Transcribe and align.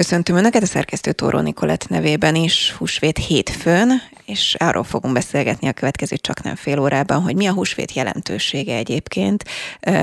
Köszöntöm 0.00 0.36
Önöket 0.36 0.62
a 0.62 0.66
szerkesztő 0.66 1.12
Tóró 1.12 1.38
Nikolett 1.40 1.88
nevében 1.88 2.34
is 2.34 2.74
húsvét 2.78 3.18
hétfőn, 3.18 4.02
és 4.24 4.56
arról 4.58 4.84
fogunk 4.84 5.14
beszélgetni 5.14 5.68
a 5.68 5.72
következő 5.72 6.16
csak 6.16 6.42
nem 6.42 6.54
fél 6.54 6.78
órában, 6.78 7.22
hogy 7.22 7.36
mi 7.36 7.46
a 7.46 7.52
húsvét 7.52 7.92
jelentősége 7.92 8.76
egyébként, 8.76 9.44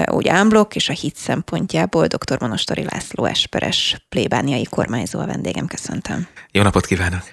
úgy 0.05 0.27
ámblok 0.27 0.75
és 0.75 0.89
a 0.89 0.93
hit 0.93 1.15
szempontjából 1.15 2.07
dr. 2.07 2.37
Monostori 2.39 2.83
László 2.83 3.25
Esperes 3.25 4.05
plébániai 4.09 4.63
kormányzó 4.63 5.19
a 5.19 5.25
vendégem. 5.25 5.67
Köszöntöm. 5.67 6.27
Jó 6.51 6.61
napot 6.61 6.85
kívánok! 6.85 7.23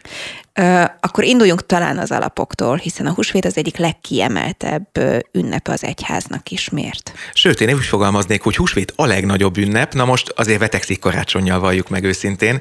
Akkor 1.00 1.24
induljunk 1.24 1.66
talán 1.66 1.98
az 1.98 2.10
alapoktól, 2.10 2.76
hiszen 2.76 3.06
a 3.06 3.12
húsvét 3.12 3.44
az 3.44 3.56
egyik 3.56 3.76
legkiemeltebb 3.76 4.88
ünnepe 5.32 5.72
az 5.72 5.84
egyháznak 5.84 6.50
is. 6.50 6.68
Miért? 6.68 7.12
Sőt, 7.32 7.60
én 7.60 7.74
úgy 7.74 7.84
fogalmaznék, 7.84 8.42
hogy 8.42 8.56
húsvét 8.56 8.92
a 8.96 9.06
legnagyobb 9.06 9.56
ünnep, 9.56 9.92
na 9.92 10.04
most 10.04 10.32
azért 10.36 10.58
vetekszik 10.58 10.98
karácsonyjal 10.98 11.60
valljuk 11.60 11.88
meg 11.88 12.04
őszintén. 12.04 12.60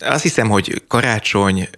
Azt 0.00 0.22
hiszem, 0.22 0.48
hogy 0.48 0.82
karácsony 0.88 1.68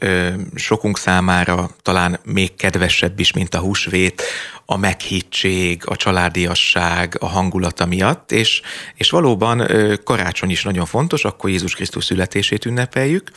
sokunk 0.54 0.98
számára 0.98 1.70
talán 1.82 2.20
még 2.24 2.54
kedvesebb 2.54 3.20
is, 3.20 3.32
mint 3.32 3.54
a 3.54 3.58
húsvét, 3.58 4.22
a 4.66 4.76
meghittség, 4.76 5.82
a 5.86 5.96
családiasság, 5.96 7.16
a 7.20 7.26
hangulata 7.26 7.86
miatt, 7.86 8.32
és, 8.32 8.60
és 8.94 9.10
valóban 9.10 9.68
karácsony 10.04 10.50
is 10.50 10.62
nagyon 10.62 10.86
fontos, 10.86 11.24
akkor 11.24 11.50
Jézus 11.50 11.74
Krisztus 11.74 12.04
születését 12.04 12.64
ünnepeljük. 12.64 13.30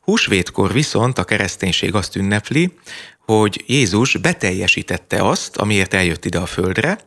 Húsvétkor 0.00 0.72
viszont 0.72 1.18
a 1.18 1.24
kereszténység 1.24 1.94
azt 1.94 2.16
ünnepli, 2.16 2.72
hogy 3.26 3.64
Jézus 3.66 4.16
beteljesítette 4.16 5.28
azt, 5.28 5.56
amiért 5.56 5.94
eljött 5.94 6.24
ide 6.24 6.38
a 6.38 6.46
földre, 6.46 6.98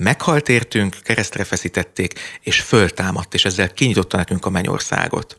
meghalt 0.00 0.48
értünk, 0.48 0.96
keresztre 1.02 1.44
feszítették, 1.44 2.38
és 2.40 2.60
föltámadt, 2.60 3.34
és 3.34 3.44
ezzel 3.44 3.72
kinyitotta 3.72 4.16
nekünk 4.16 4.46
a 4.46 4.50
mennyországot. 4.50 5.36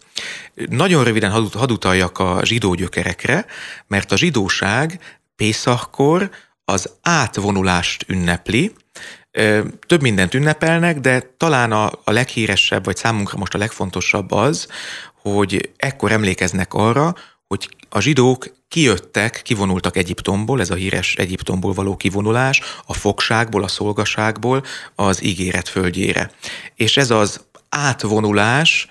Nagyon 0.70 1.04
röviden 1.04 1.32
hadd 1.32 1.88
a 2.14 2.46
zsidó 2.46 2.74
gyökerekre, 2.74 3.46
mert 3.88 4.12
a 4.12 4.18
zsidóság 4.18 5.00
Pészakkor 5.36 6.30
az 6.66 6.90
átvonulást 7.02 8.06
ünnepli, 8.08 8.74
több 9.88 10.02
mindent 10.02 10.34
ünnepelnek, 10.34 11.00
de 11.00 11.34
talán 11.38 11.72
a, 11.72 11.92
a 12.04 12.12
leghíresebb, 12.12 12.86
vagy 12.86 12.96
számunkra 12.96 13.38
most 13.38 13.54
a 13.54 13.58
legfontosabb 13.58 14.32
az, 14.32 14.68
hogy 15.22 15.72
ekkor 15.78 16.12
emlékeznek 16.12 16.74
arra, 16.74 17.16
hogy 17.48 17.70
a 17.90 18.00
zsidók 18.00 18.48
kijöttek, 18.72 19.42
kivonultak 19.44 19.98
Egyiptomból, 19.98 20.62
ez 20.62 20.70
a 20.70 20.76
híres 20.76 21.16
Egyiptomból 21.16 21.74
való 21.74 21.98
kivonulás, 21.98 22.62
a 22.86 22.94
fogságból, 22.94 23.64
a 23.64 23.68
szolgaságból 23.68 24.64
az 24.96 25.24
ígéret 25.24 25.70
földjére. 25.70 26.32
És 26.76 26.98
ez 26.98 27.10
az 27.10 27.42
átvonulás, 27.70 28.88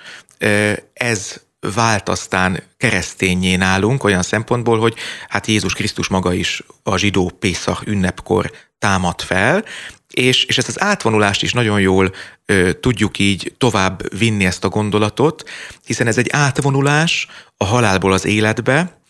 ez 0.93 1.41
vált 1.75 2.09
aztán 2.09 2.63
keresztényé 2.77 3.57
nálunk 3.57 4.05
olyan 4.05 4.23
szempontból, 4.23 4.79
hogy 4.79 4.95
hát 5.29 5.47
Jézus 5.47 5.75
Krisztus 5.75 6.09
maga 6.09 6.33
is 6.33 6.63
a 6.83 6.97
zsidó 6.97 7.31
Pészak 7.39 7.87
ünnepkor 7.87 8.51
támad 8.79 9.21
fel, 9.21 9.65
és, 10.11 10.45
és 10.45 10.59
ezt 10.59 10.69
az 10.69 10.81
átvonulást 10.81 11.43
is 11.43 11.53
nagyon 11.53 11.81
jól 11.81 12.13
ö, 12.47 12.73
tudjuk 12.73 13.19
így 13.19 13.55
tovább 13.59 14.19
vinni 14.19 14.45
ezt 14.45 14.65
a 14.65 14.69
gondolatot, 14.69 15.51
hiszen 15.85 16.07
ez 16.07 16.19
egy 16.19 16.29
átvonulás 16.31 17.27
a 17.57 17.65
halálból 17.65 18.13
az 18.13 18.25
életbe, 18.25 19.01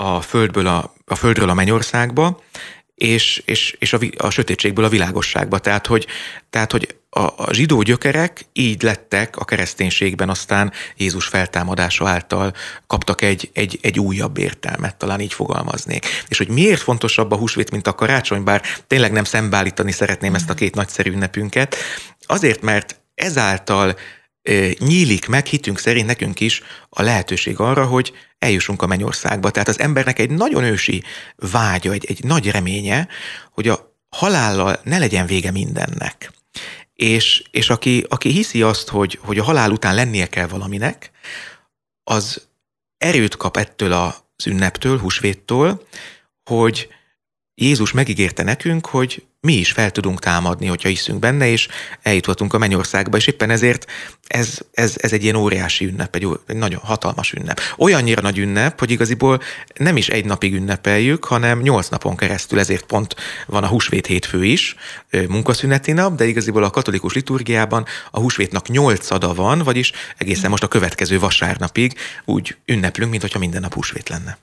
a 0.00 0.20
földből 0.20 0.66
a, 0.66 0.94
a 1.06 1.14
földről 1.14 1.48
a 1.48 1.54
mennyországba, 1.54 2.40
és, 2.94 3.42
és, 3.44 3.76
és 3.78 3.92
a, 3.92 3.98
a 4.16 4.30
sötétségből 4.30 4.84
a 4.84 4.88
világosságba. 4.88 5.58
Tehát, 5.58 5.86
hogy, 5.86 6.06
tehát, 6.50 6.72
hogy 6.72 6.96
a, 7.10 7.20
a 7.20 7.52
zsidó 7.52 7.82
gyökerek 7.82 8.46
így 8.52 8.82
lettek 8.82 9.36
a 9.36 9.44
kereszténységben 9.44 10.28
aztán 10.28 10.72
Jézus 10.96 11.26
feltámadása 11.26 12.08
által 12.08 12.52
kaptak 12.86 13.22
egy, 13.22 13.50
egy, 13.52 13.78
egy 13.82 13.98
újabb 13.98 14.38
értelmet, 14.38 14.96
talán 14.96 15.20
így 15.20 15.32
fogalmaznék. 15.32 16.06
És 16.28 16.38
hogy 16.38 16.48
miért 16.48 16.80
fontosabb 16.80 17.30
a 17.30 17.36
húsvét, 17.36 17.70
mint 17.70 17.86
a 17.86 17.94
karácsony, 17.94 18.44
bár 18.44 18.62
tényleg 18.86 19.12
nem 19.12 19.24
szembeállítani 19.24 19.92
szeretném 19.92 20.34
ezt 20.34 20.50
a 20.50 20.54
két 20.54 20.74
nagyszerű 20.74 21.10
ünnepünket, 21.10 21.76
azért, 22.26 22.62
mert 22.62 23.00
ezáltal 23.14 23.96
nyílik 24.78 25.26
meg 25.26 25.46
hitünk 25.46 25.78
szerint 25.78 26.06
nekünk 26.06 26.40
is 26.40 26.62
a 26.88 27.02
lehetőség 27.02 27.58
arra, 27.58 27.86
hogy 27.86 28.12
eljussunk 28.38 28.82
a 28.82 28.86
mennyországba. 28.86 29.50
Tehát 29.50 29.68
az 29.68 29.80
embernek 29.80 30.18
egy 30.18 30.30
nagyon 30.30 30.64
ősi 30.64 31.02
vágya, 31.36 31.92
egy, 31.92 32.04
egy 32.04 32.24
nagy 32.24 32.50
reménye, 32.50 33.08
hogy 33.50 33.68
a 33.68 33.98
halállal 34.08 34.80
ne 34.84 34.98
legyen 34.98 35.26
vége 35.26 35.50
mindennek. 35.50 36.32
És, 36.94 37.42
és 37.50 37.70
aki, 37.70 38.04
aki 38.08 38.30
hiszi 38.30 38.62
azt, 38.62 38.88
hogy, 38.88 39.18
hogy 39.22 39.38
a 39.38 39.44
halál 39.44 39.70
után 39.70 39.94
lennie 39.94 40.26
kell 40.26 40.46
valaminek, 40.46 41.10
az 42.04 42.48
erőt 42.98 43.36
kap 43.36 43.56
ettől 43.56 43.92
az 43.92 44.46
ünneptől, 44.46 44.98
húsvéttől, 44.98 45.86
hogy 46.50 46.88
Jézus 47.54 47.92
megígérte 47.92 48.42
nekünk, 48.42 48.86
hogy 48.86 49.26
mi 49.40 49.52
is 49.52 49.72
fel 49.72 49.90
tudunk 49.90 50.18
támadni, 50.18 50.66
hogyha 50.66 50.88
hiszünk 50.88 51.18
benne, 51.18 51.48
és 51.48 51.68
eljuthatunk 52.02 52.54
a 52.54 52.58
mennyországba, 52.58 53.16
és 53.16 53.26
éppen 53.26 53.50
ezért 53.50 53.90
ez, 54.26 54.58
ez, 54.72 54.94
ez 54.96 55.12
egy 55.12 55.22
ilyen 55.22 55.34
óriási 55.34 55.84
ünnep, 55.84 56.14
egy, 56.14 56.28
egy 56.46 56.56
nagyon 56.56 56.80
hatalmas 56.80 57.32
ünnep. 57.32 57.60
Olyannyira 57.78 58.20
nagy 58.20 58.38
ünnep, 58.38 58.78
hogy 58.78 58.90
igaziból 58.90 59.40
nem 59.74 59.96
is 59.96 60.08
egy 60.08 60.24
napig 60.24 60.54
ünnepeljük, 60.54 61.24
hanem 61.24 61.60
nyolc 61.60 61.88
napon 61.88 62.16
keresztül, 62.16 62.58
ezért 62.58 62.84
pont 62.84 63.16
van 63.46 63.64
a 63.64 63.68
húsvét 63.68 64.06
hétfő 64.06 64.44
is, 64.44 64.74
munkaszüneti 65.28 65.92
nap, 65.92 66.14
de 66.14 66.26
igaziból 66.26 66.64
a 66.64 66.70
katolikus 66.70 67.14
liturgiában 67.14 67.84
a 68.10 68.20
húsvétnak 68.20 68.68
nyolcada 68.68 69.34
van, 69.34 69.58
vagyis 69.58 69.92
egészen 70.16 70.50
most 70.50 70.62
a 70.62 70.68
következő 70.68 71.18
vasárnapig 71.18 71.98
úgy 72.24 72.56
ünneplünk, 72.64 73.10
mint 73.10 73.22
hogyha 73.22 73.38
minden 73.38 73.60
nap 73.60 73.74
húsvét 73.74 74.08
lenne. 74.08 74.38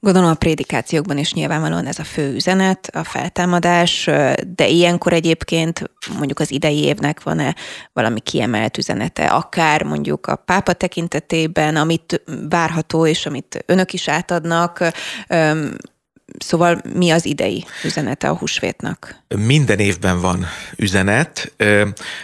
Gondolom 0.00 0.30
a 0.30 0.34
prédikációkban 0.34 1.18
is 1.18 1.32
nyilvánvalóan 1.32 1.86
ez 1.86 1.98
a 1.98 2.04
fő 2.04 2.34
üzenet, 2.34 2.90
a 2.92 3.04
feltámadás, 3.04 4.04
de 4.46 4.66
ilyenkor 4.68 5.12
egyébként 5.12 5.90
mondjuk 6.16 6.38
az 6.38 6.50
idei 6.50 6.82
évnek 6.82 7.22
van-e 7.22 7.54
valami 7.92 8.20
kiemelt 8.20 8.78
üzenete, 8.78 9.26
akár 9.26 9.82
mondjuk 9.82 10.26
a 10.26 10.36
pápa 10.36 10.72
tekintetében, 10.72 11.76
amit 11.76 12.22
várható 12.48 13.06
és 13.06 13.26
amit 13.26 13.64
önök 13.66 13.92
is 13.92 14.08
átadnak, 14.08 14.84
Szóval 16.38 16.80
mi 16.94 17.10
az 17.10 17.24
idei 17.24 17.64
üzenete 17.84 18.28
a 18.28 18.36
húsvétnak? 18.36 19.16
Minden 19.36 19.78
évben 19.78 20.20
van 20.20 20.46
üzenet. 20.76 21.52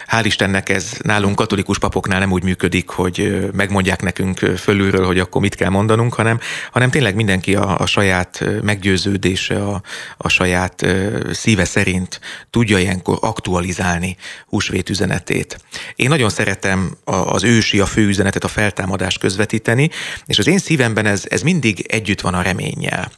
Hál' 0.07 0.23
Istennek 0.23 0.69
ez 0.69 0.91
nálunk 1.01 1.35
katolikus 1.35 1.79
papoknál 1.79 2.19
nem 2.19 2.31
úgy 2.31 2.43
működik, 2.43 2.89
hogy 2.89 3.49
megmondják 3.53 4.01
nekünk 4.01 4.37
fölülről, 4.37 5.05
hogy 5.05 5.19
akkor 5.19 5.41
mit 5.41 5.55
kell 5.55 5.69
mondanunk, 5.69 6.13
hanem, 6.13 6.39
hanem 6.71 6.89
tényleg 6.89 7.15
mindenki 7.15 7.55
a, 7.55 7.79
a 7.79 7.85
saját 7.85 8.45
meggyőződése, 8.61 9.63
a, 9.63 9.81
a 10.17 10.29
saját 10.29 10.85
szíve 11.31 11.65
szerint 11.65 12.19
tudja 12.49 12.77
ilyenkor 12.77 13.17
aktualizálni 13.21 14.15
húsvét 14.47 14.89
üzenetét. 14.89 15.57
Én 15.95 16.09
nagyon 16.09 16.29
szeretem 16.29 16.97
az 17.03 17.43
ősi, 17.43 17.79
a 17.79 17.85
fő 17.85 18.07
üzenetet, 18.07 18.43
a 18.43 18.47
feltámadást 18.47 19.19
közvetíteni, 19.19 19.89
és 20.25 20.39
az 20.39 20.47
én 20.47 20.57
szívemben 20.57 21.05
ez, 21.05 21.23
ez 21.29 21.41
mindig 21.41 21.85
együtt 21.89 22.21
van 22.21 22.33
a 22.33 22.41
reménnyel. 22.41 23.11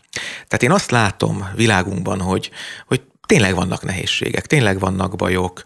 Tehát 0.47 0.63
én 0.63 0.71
azt 0.71 0.80
látom 0.89 1.49
világunkban, 1.55 2.21
hogy, 2.21 2.51
hogy 2.85 3.01
tényleg 3.31 3.55
vannak 3.55 3.83
nehézségek, 3.83 4.45
tényleg 4.45 4.79
vannak 4.79 5.15
bajok, 5.15 5.63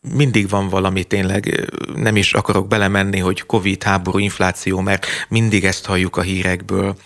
mindig 0.00 0.48
van 0.48 0.68
valami, 0.68 1.04
tényleg 1.04 1.70
nem 1.94 2.16
is 2.16 2.32
akarok 2.32 2.68
belemenni, 2.68 3.18
hogy 3.18 3.40
Covid, 3.40 3.82
háború, 3.82 4.18
infláció, 4.18 4.80
mert 4.80 5.06
mindig 5.28 5.64
ezt 5.64 5.86
halljuk 5.86 6.16
a 6.16 6.22
hírekből. 6.22 6.96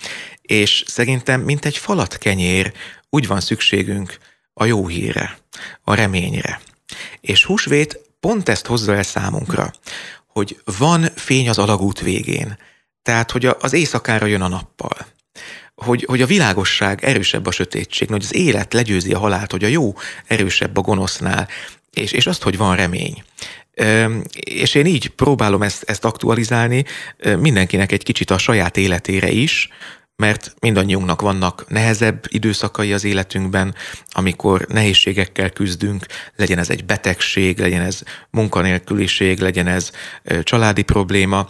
És 0.43 0.85
szerintem, 0.87 1.41
mint 1.41 1.65
egy 1.65 1.77
falat 1.77 2.19
kenyér, 2.19 2.73
úgy 3.11 3.27
van 3.27 3.41
szükségünk 3.41 4.19
a 4.55 4.65
jó 4.65 4.87
hírre, 4.87 5.39
a 5.85 5.95
reményre. 5.95 6.61
És 7.21 7.45
húsvét 7.45 8.01
pont 8.21 8.49
ezt 8.49 8.67
hozza 8.67 8.95
el 8.95 9.03
számunkra, 9.03 9.71
hogy 10.27 10.61
van 10.79 11.03
fény 11.15 11.49
az 11.49 11.59
alagút 11.59 12.01
végén, 12.01 12.59
tehát, 13.03 13.31
hogy 13.31 13.47
az 13.47 13.73
éjszakára 13.73 14.27
jön 14.27 14.43
a 14.43 14.49
nappal 14.49 15.07
hogy, 15.77 16.05
hogy 16.09 16.23
a 16.23 16.27
világosság 16.27 17.05
erősebb 17.05 17.47
a 17.47 17.51
sötétség, 17.51 18.09
hogy 18.09 18.23
az 18.23 18.35
élet 18.35 18.73
legyőzi 18.73 19.13
a 19.13 19.19
halált, 19.19 19.51
hogy 19.51 19.65
a 19.65 19.69
jó 19.69 19.95
erősebb 20.27 20.77
a 20.77 20.81
gonosznál, 20.81 21.49
és, 21.93 22.13
és 22.13 22.27
azt, 22.27 22.43
hogy 22.43 22.57
van 22.57 22.77
remény. 22.77 23.23
És 24.41 24.75
én 24.75 24.87
így 24.87 25.09
próbálom 25.09 25.63
ezt, 25.63 25.83
ezt 25.83 26.05
aktualizálni 26.05 26.85
mindenkinek 27.39 27.93
egy 27.93 28.03
kicsit 28.03 28.31
a 28.31 28.39
saját 28.39 28.77
életére 28.77 29.31
is, 29.31 29.69
mert 30.17 30.55
mindannyiunknak 30.61 31.21
vannak 31.21 31.65
nehezebb 31.69 32.25
időszakai 32.29 32.93
az 32.93 33.05
életünkben, 33.05 33.75
amikor 34.11 34.67
nehézségekkel 34.69 35.51
küzdünk, 35.51 36.07
legyen 36.37 36.59
ez 36.59 36.71
egy 36.71 36.85
betegség, 36.85 37.59
legyen 37.59 37.81
ez 37.81 38.03
munkanélküliség, 38.31 39.39
legyen 39.39 39.67
ez 39.67 39.91
családi 40.43 40.83
probléma, 40.83 41.49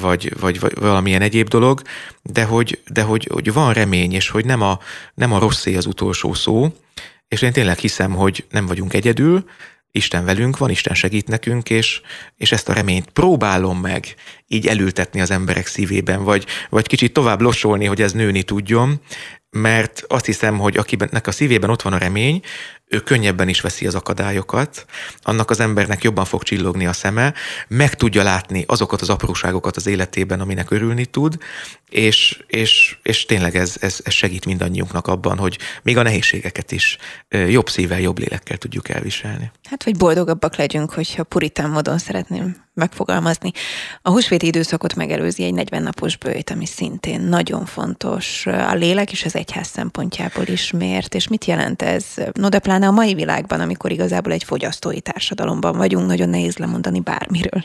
vagy, 0.00 0.40
vagy, 0.40 0.60
vagy 0.60 0.74
valamilyen 0.74 1.22
egyéb 1.22 1.48
dolog, 1.48 1.82
de 2.22 2.44
hogy, 2.44 2.82
de 2.88 3.02
hogy, 3.02 3.28
hogy 3.32 3.52
van 3.52 3.72
remény, 3.72 4.12
és 4.12 4.28
hogy 4.28 4.44
nem 4.44 4.62
a, 4.62 4.78
nem 5.14 5.32
a 5.32 5.38
rosszé 5.38 5.76
az 5.76 5.86
utolsó 5.86 6.34
szó, 6.34 6.74
és 7.28 7.42
én 7.42 7.52
tényleg 7.52 7.78
hiszem, 7.78 8.12
hogy 8.12 8.44
nem 8.50 8.66
vagyunk 8.66 8.94
egyedül, 8.94 9.44
Isten 9.92 10.24
velünk 10.24 10.58
van, 10.58 10.70
Isten 10.70 10.94
segít 10.94 11.28
nekünk, 11.28 11.70
és, 11.70 12.00
és 12.36 12.52
ezt 12.52 12.68
a 12.68 12.72
reményt 12.72 13.10
próbálom 13.10 13.80
meg 13.80 14.14
így 14.48 14.66
elültetni 14.66 15.20
az 15.20 15.30
emberek 15.30 15.66
szívében, 15.66 16.24
vagy, 16.24 16.46
vagy 16.68 16.86
kicsit 16.86 17.12
tovább 17.12 17.40
losolni, 17.40 17.84
hogy 17.84 18.02
ez 18.02 18.12
nőni 18.12 18.42
tudjon, 18.42 19.00
mert 19.50 20.04
azt 20.08 20.26
hiszem, 20.26 20.58
hogy 20.58 20.76
akinek 20.76 21.26
a 21.26 21.30
szívében 21.30 21.70
ott 21.70 21.82
van 21.82 21.92
a 21.92 21.98
remény, 21.98 22.40
ő 22.88 23.00
könnyebben 23.00 23.48
is 23.48 23.60
veszi 23.60 23.86
az 23.86 23.94
akadályokat, 23.94 24.86
annak 25.22 25.50
az 25.50 25.60
embernek 25.60 26.02
jobban 26.02 26.24
fog 26.24 26.42
csillogni 26.42 26.86
a 26.86 26.92
szeme, 26.92 27.34
meg 27.68 27.94
tudja 27.94 28.22
látni 28.22 28.64
azokat 28.66 29.00
az 29.00 29.08
apróságokat 29.10 29.76
az 29.76 29.86
életében, 29.86 30.40
aminek 30.40 30.70
örülni 30.70 31.04
tud, 31.04 31.38
és, 31.88 32.42
és, 32.46 32.98
és 33.02 33.26
tényleg 33.26 33.56
ez, 33.56 33.76
ez, 33.80 34.00
ez 34.04 34.12
segít 34.12 34.46
mindannyiunknak 34.46 35.06
abban, 35.06 35.38
hogy 35.38 35.58
még 35.82 35.96
a 35.96 36.02
nehézségeket 36.02 36.72
is 36.72 36.96
jobb 37.28 37.68
szívvel, 37.68 38.00
jobb 38.00 38.18
lélekkel 38.18 38.56
tudjuk 38.56 38.88
elviselni. 38.88 39.50
Hát, 39.68 39.82
hogy 39.82 39.96
boldogabbak 39.96 40.56
legyünk, 40.56 40.92
hogyha 40.92 41.22
puritán 41.22 41.70
módon 41.70 41.98
szeretném 41.98 42.56
megfogalmazni. 42.80 43.50
A 44.02 44.10
húsvéti 44.10 44.46
időszakot 44.46 44.94
megelőzi 44.94 45.44
egy 45.44 45.54
40 45.54 45.82
napos 45.82 46.16
bőjt, 46.16 46.50
ami 46.50 46.66
szintén 46.66 47.20
nagyon 47.20 47.64
fontos 47.64 48.46
a 48.46 48.74
lélek 48.74 49.12
és 49.12 49.24
az 49.24 49.36
egyház 49.36 49.68
szempontjából 49.68 50.44
is 50.46 50.70
miért, 50.70 51.14
és 51.14 51.28
mit 51.28 51.44
jelent 51.44 51.82
ez? 51.82 52.04
No, 52.32 52.48
de 52.48 52.58
pláne 52.58 52.86
a 52.86 52.90
mai 52.90 53.14
világban, 53.14 53.60
amikor 53.60 53.90
igazából 53.92 54.32
egy 54.32 54.44
fogyasztói 54.44 55.00
társadalomban 55.00 55.76
vagyunk, 55.76 56.06
nagyon 56.06 56.28
nehéz 56.28 56.56
lemondani 56.56 57.00
bármiről. 57.00 57.62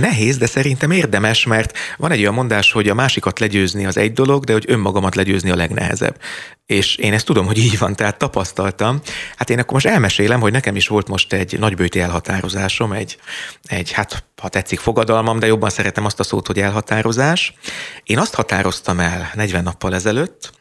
Nehéz, 0.00 0.36
de 0.36 0.46
szerintem 0.46 0.90
érdemes, 0.90 1.46
mert 1.46 1.78
van 1.96 2.10
egy 2.10 2.20
olyan 2.20 2.34
mondás, 2.34 2.72
hogy 2.72 2.88
a 2.88 2.94
másikat 2.94 3.38
legyőzni 3.38 3.86
az 3.86 3.96
egy 3.96 4.12
dolog, 4.12 4.44
de 4.44 4.52
hogy 4.52 4.64
önmagamat 4.68 5.14
legyőzni 5.14 5.50
a 5.50 5.56
legnehezebb. 5.56 6.16
És 6.66 6.96
én 6.96 7.12
ezt 7.12 7.26
tudom, 7.26 7.46
hogy 7.46 7.58
így 7.58 7.78
van, 7.78 7.96
tehát 7.96 8.18
tapasztaltam. 8.18 9.00
Hát 9.36 9.50
én 9.50 9.58
akkor 9.58 9.72
most 9.72 9.86
elmesélem, 9.86 10.40
hogy 10.40 10.52
nekem 10.52 10.76
is 10.76 10.88
volt 10.88 11.08
most 11.08 11.32
egy 11.32 11.58
nagybőti 11.58 12.00
elhatározásom, 12.00 12.92
egy, 12.92 13.18
egy 13.62 13.92
hát 13.92 14.24
ha 14.40 14.48
tetszik 14.48 14.78
fogadalmam, 14.78 15.38
de 15.38 15.46
jobban 15.46 15.70
szeretem 15.70 16.04
azt 16.04 16.20
a 16.20 16.22
szót, 16.22 16.46
hogy 16.46 16.60
elhatározás. 16.60 17.54
Én 18.02 18.18
azt 18.18 18.34
határoztam 18.34 19.00
el 19.00 19.30
40 19.34 19.62
nappal 19.62 19.94
ezelőtt, 19.94 20.52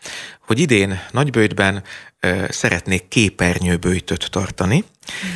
hogy 0.45 0.60
idén 0.60 1.00
nagybőjtben 1.12 1.84
szeretnék 2.50 3.07
képernyőbőjtöt 3.07 4.28
tartani, 4.31 4.84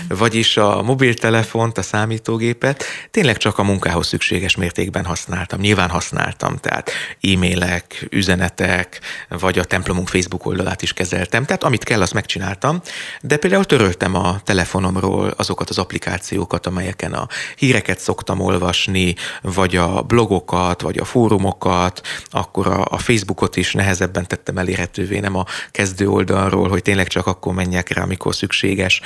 vagyis 0.08 0.58
a 0.58 0.82
mobiltelefont, 0.82 1.78
a 1.78 1.82
számítógépet 1.82 2.84
tényleg 3.12 3.38
csak 3.38 3.58
a 3.58 3.64
munkához 3.64 4.08
szükséges 4.08 4.56
mértékben 4.56 5.06
használtam. 5.06 5.60
Nyilván 5.60 5.90
használtam, 5.90 6.58
tehát 6.58 6.92
e-mailek, 7.22 8.08
üzenetek, 8.10 9.00
vagy 9.30 9.60
a 9.60 9.64
templomunk 9.64 10.08
Facebook 10.08 10.46
oldalát 10.46 10.82
is 10.82 10.94
kezeltem, 10.94 11.46
tehát 11.46 11.64
amit 11.64 11.84
kell, 11.84 12.02
azt 12.02 12.14
megcsináltam, 12.14 12.82
de 13.22 13.38
például 13.38 13.66
töröltem 13.66 14.16
a 14.16 14.40
telefonomról 14.44 15.34
azokat 15.38 15.70
az 15.70 15.78
applikációkat, 15.78 16.66
amelyeken 16.66 17.14
a 17.14 17.28
híreket 17.56 18.00
szoktam 18.00 18.40
olvasni, 18.40 19.16
vagy 19.42 19.76
a 19.76 20.02
blogokat, 20.02 20.82
vagy 20.82 20.98
a 20.98 21.06
fórumokat, 21.06 22.02
akkor 22.30 22.68
a, 22.68 22.86
a 22.90 22.98
Facebookot 22.98 23.56
is 23.56 23.74
nehezebben 23.74 24.28
tettem 24.28 24.58
elérhetővé, 24.98 25.20
nem 25.20 25.36
a 25.36 25.46
kezdő 25.72 26.08
oldalról, 26.10 26.70
hogy 26.70 26.82
tényleg 26.82 27.08
csak 27.08 27.28
akkor 27.28 27.54
menjek 27.54 27.90
rá, 27.90 28.02
amikor 28.02 28.36
szükséges. 28.36 29.02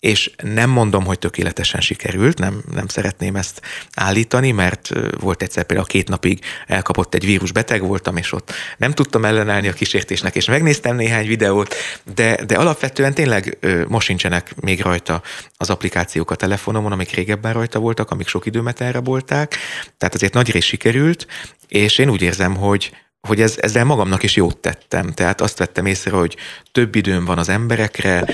És 0.00 0.30
nem 0.42 0.70
mondom, 0.70 1.04
hogy 1.04 1.18
tökéletesen 1.18 1.80
sikerült, 1.80 2.38
nem, 2.38 2.62
nem 2.74 2.86
szeretném 2.86 3.36
ezt 3.36 3.60
állítani, 3.94 4.50
mert 4.50 4.90
volt 5.20 5.42
egyszer 5.42 5.64
például 5.64 5.88
két 5.88 6.08
napig 6.08 6.40
elkapott 6.66 7.14
egy 7.14 7.24
vírus, 7.24 7.52
beteg 7.52 7.82
voltam, 7.82 8.16
és 8.16 8.32
ott 8.32 8.52
nem 8.76 8.92
tudtam 8.92 9.24
ellenállni 9.24 9.68
a 9.68 9.72
kísértésnek, 9.72 10.34
és 10.34 10.46
megnéztem 10.46 10.96
néhány 10.96 11.26
videót, 11.26 11.74
de, 12.14 12.44
de 12.46 12.56
alapvetően 12.56 13.14
tényleg 13.14 13.58
most 13.88 14.06
sincsenek 14.06 14.54
még 14.60 14.80
rajta 14.80 15.22
az 15.56 15.70
applikációk 15.70 16.30
a 16.30 16.34
telefonomon, 16.34 16.92
amik 16.92 17.10
régebben 17.10 17.52
rajta 17.52 17.78
voltak, 17.78 18.10
amik 18.10 18.28
sok 18.28 18.46
időmet 18.46 18.80
elrabolták, 18.80 19.56
tehát 19.98 20.14
azért 20.14 20.34
nagy 20.34 20.50
rész 20.50 20.64
sikerült, 20.64 21.26
és 21.68 21.98
én 21.98 22.10
úgy 22.10 22.22
érzem, 22.22 22.56
hogy, 22.56 22.90
hogy 23.26 23.40
ez, 23.40 23.56
ezzel 23.60 23.84
magamnak 23.84 24.22
is 24.22 24.36
jót 24.36 24.56
tettem. 24.56 25.12
Tehát 25.12 25.40
azt 25.40 25.58
vettem 25.58 25.86
észre, 25.86 26.10
hogy 26.10 26.36
több 26.72 26.94
időm 26.94 27.24
van 27.24 27.38
az 27.38 27.48
emberekre, 27.48 28.24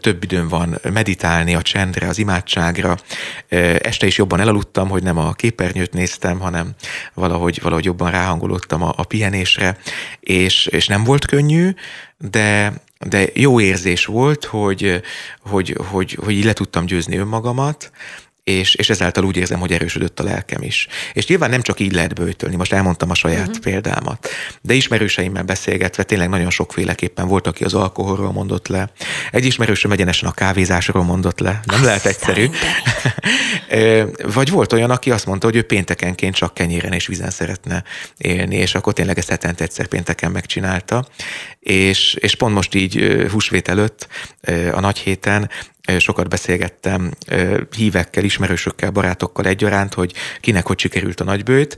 több 0.00 0.24
időm 0.24 0.48
van 0.48 0.78
meditálni, 0.92 1.54
a 1.54 1.62
csendre, 1.62 2.08
az 2.08 2.18
imádságra. 2.18 2.96
Este 3.78 4.06
is 4.06 4.16
jobban 4.16 4.40
elaludtam, 4.40 4.88
hogy 4.88 5.02
nem 5.02 5.18
a 5.18 5.32
képernyőt 5.32 5.92
néztem, 5.92 6.38
hanem 6.38 6.74
valahogy, 7.14 7.58
valahogy 7.62 7.84
jobban 7.84 8.10
ráhangolódtam 8.10 8.82
a, 8.82 8.92
a 8.96 9.04
pihenésre, 9.04 9.76
és, 10.20 10.66
és 10.66 10.86
nem 10.86 11.04
volt 11.04 11.26
könnyű, 11.26 11.74
de, 12.18 12.72
de 12.98 13.26
jó 13.34 13.60
érzés 13.60 14.04
volt, 14.04 14.44
hogy, 14.44 15.02
hogy, 15.40 15.76
hogy, 15.90 16.18
hogy 16.24 16.34
így 16.34 16.44
le 16.44 16.52
tudtam 16.52 16.86
győzni 16.86 17.16
önmagamat, 17.16 17.90
és, 18.50 18.74
és 18.74 18.90
ezáltal 18.90 19.24
úgy 19.24 19.36
érzem, 19.36 19.58
hogy 19.58 19.72
erősödött 19.72 20.20
a 20.20 20.22
lelkem 20.22 20.62
is. 20.62 20.86
És 21.12 21.26
nyilván 21.26 21.50
nem 21.50 21.62
csak 21.62 21.80
így 21.80 21.92
lehet 21.92 22.14
bőtölni, 22.14 22.56
most 22.56 22.72
elmondtam 22.72 23.10
a 23.10 23.14
saját 23.14 23.48
uh-huh. 23.48 23.62
példámat, 23.62 24.28
de 24.60 24.74
ismerőseimmel 24.74 25.42
beszélgetve 25.42 26.02
tényleg 26.02 26.28
nagyon 26.28 26.50
sokféleképpen 26.50 27.28
volt, 27.28 27.46
aki 27.46 27.64
az 27.64 27.74
alkoholról 27.74 28.32
mondott 28.32 28.68
le. 28.68 28.90
Egy 29.30 29.44
ismerősöm 29.44 29.92
egyenesen 29.92 30.28
a 30.28 30.32
kávézásról 30.32 31.04
mondott 31.04 31.38
le, 31.38 31.60
nem 31.64 31.74
Azt 31.76 31.84
lehet 31.84 32.06
egyszerű. 32.06 32.46
Vagy 34.34 34.50
volt 34.50 34.72
olyan, 34.72 34.90
aki 34.90 35.10
azt 35.10 35.26
mondta, 35.26 35.46
hogy 35.46 35.56
ő 35.56 35.62
péntekenként 35.62 36.34
csak 36.34 36.54
kenyéren 36.54 36.92
és 36.92 37.06
vízen 37.06 37.30
szeretne 37.30 37.82
élni, 38.16 38.56
és 38.56 38.74
akkor 38.74 38.92
tényleg 38.92 39.18
ezt 39.18 39.30
hetente 39.30 39.64
egyszer 39.64 39.86
pénteken 39.86 40.30
megcsinálta. 40.30 41.06
És, 41.60 42.14
és 42.14 42.34
pont 42.34 42.54
most 42.54 42.74
így 42.74 43.26
húsvét 43.30 43.68
előtt, 43.68 44.08
a 44.72 44.80
nagy 44.80 44.98
héten 44.98 45.50
sokat 45.98 46.28
beszélgettem 46.28 47.10
hívekkel, 47.76 48.24
ismerősökkel, 48.24 48.90
barátokkal 48.90 49.46
egyaránt, 49.46 49.94
hogy 49.94 50.12
kinek 50.40 50.66
hogy 50.66 50.78
sikerült 50.78 51.20
a 51.20 51.24
nagybőt. 51.24 51.76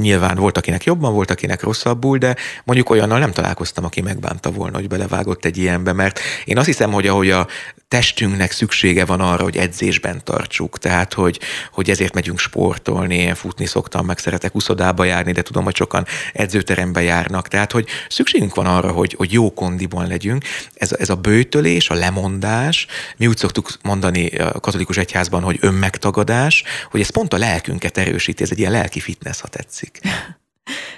Nyilván 0.00 0.36
volt, 0.36 0.58
akinek 0.58 0.84
jobban, 0.84 1.12
volt, 1.12 1.30
akinek 1.30 1.62
rosszabbul, 1.62 2.18
de 2.18 2.36
mondjuk 2.64 2.90
olyannal 2.90 3.18
nem 3.18 3.32
találkoztam, 3.32 3.84
aki 3.84 4.00
megbánta 4.00 4.50
volna, 4.50 4.76
hogy 4.76 4.88
belevágott 4.88 5.44
egy 5.44 5.58
ilyenbe, 5.58 5.92
mert 5.92 6.20
én 6.44 6.58
azt 6.58 6.66
hiszem, 6.66 6.92
hogy 6.92 7.06
ahogy 7.06 7.30
a 7.30 7.46
testünknek 7.94 8.52
szüksége 8.52 9.04
van 9.04 9.20
arra, 9.20 9.42
hogy 9.42 9.56
edzésben 9.56 10.24
tartsuk, 10.24 10.78
tehát 10.78 11.12
hogy, 11.12 11.40
hogy 11.72 11.90
ezért 11.90 12.14
megyünk 12.14 12.38
sportolni, 12.38 13.16
én 13.16 13.34
futni 13.34 13.66
szoktam, 13.66 14.06
meg 14.06 14.18
szeretek 14.18 14.54
uszodába 14.54 15.04
járni, 15.04 15.32
de 15.32 15.42
tudom, 15.42 15.64
hogy 15.64 15.76
sokan 15.76 16.06
edzőterembe 16.32 17.02
járnak, 17.02 17.48
tehát 17.48 17.72
hogy 17.72 17.88
szükségünk 18.08 18.54
van 18.54 18.66
arra, 18.66 18.90
hogy, 18.90 19.14
hogy 19.16 19.32
jó 19.32 19.52
kondiban 19.52 20.06
legyünk. 20.06 20.44
Ez, 20.74 20.92
ez 20.92 21.10
a 21.10 21.14
bőtölés, 21.14 21.90
a 21.90 21.94
lemondás, 21.94 22.86
mi 23.16 23.26
úgy 23.26 23.36
szoktuk 23.36 23.68
mondani 23.82 24.26
a 24.26 24.60
katolikus 24.60 24.96
egyházban, 24.96 25.42
hogy 25.42 25.58
önmegtagadás, 25.60 26.62
hogy 26.90 27.00
ez 27.00 27.10
pont 27.10 27.32
a 27.32 27.38
lelkünket 27.38 27.98
erősíti, 27.98 28.42
ez 28.42 28.50
egy 28.50 28.58
ilyen 28.58 28.72
lelki 28.72 29.00
fitness, 29.00 29.40
ha 29.40 29.48
tetszik. 29.48 30.00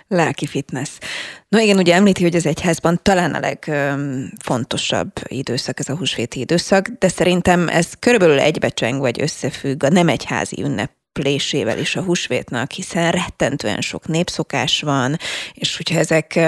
Lelki 0.09 0.47
fitness. 0.47 0.91
No 1.49 1.59
igen, 1.59 1.77
ugye 1.77 1.95
említi, 1.95 2.23
hogy 2.23 2.37
az 2.37 2.47
egyházban 2.47 2.99
talán 3.03 3.35
a 3.35 3.41
legfontosabb 3.41 5.13
időszak 5.27 5.79
ez 5.79 5.89
a 5.89 5.97
húsvéti 5.97 6.41
időszak, 6.41 6.89
de 6.89 7.09
szerintem 7.09 7.69
ez 7.69 7.93
körülbelül 7.99 8.39
egybecseng 8.39 9.01
vagy 9.01 9.23
összefügg 9.23 9.83
a 9.83 9.89
nem 9.89 10.09
egyházi 10.09 10.63
ünnep 10.63 10.96
ünneplésével 11.17 11.79
is 11.79 11.97
a 11.97 12.03
húsvétnak, 12.03 12.71
hiszen 12.71 13.11
rettentően 13.11 13.81
sok 13.81 14.07
népszokás 14.07 14.81
van, 14.81 15.19
és 15.55 15.77
hogyha 15.77 15.99
ezek 15.99 16.41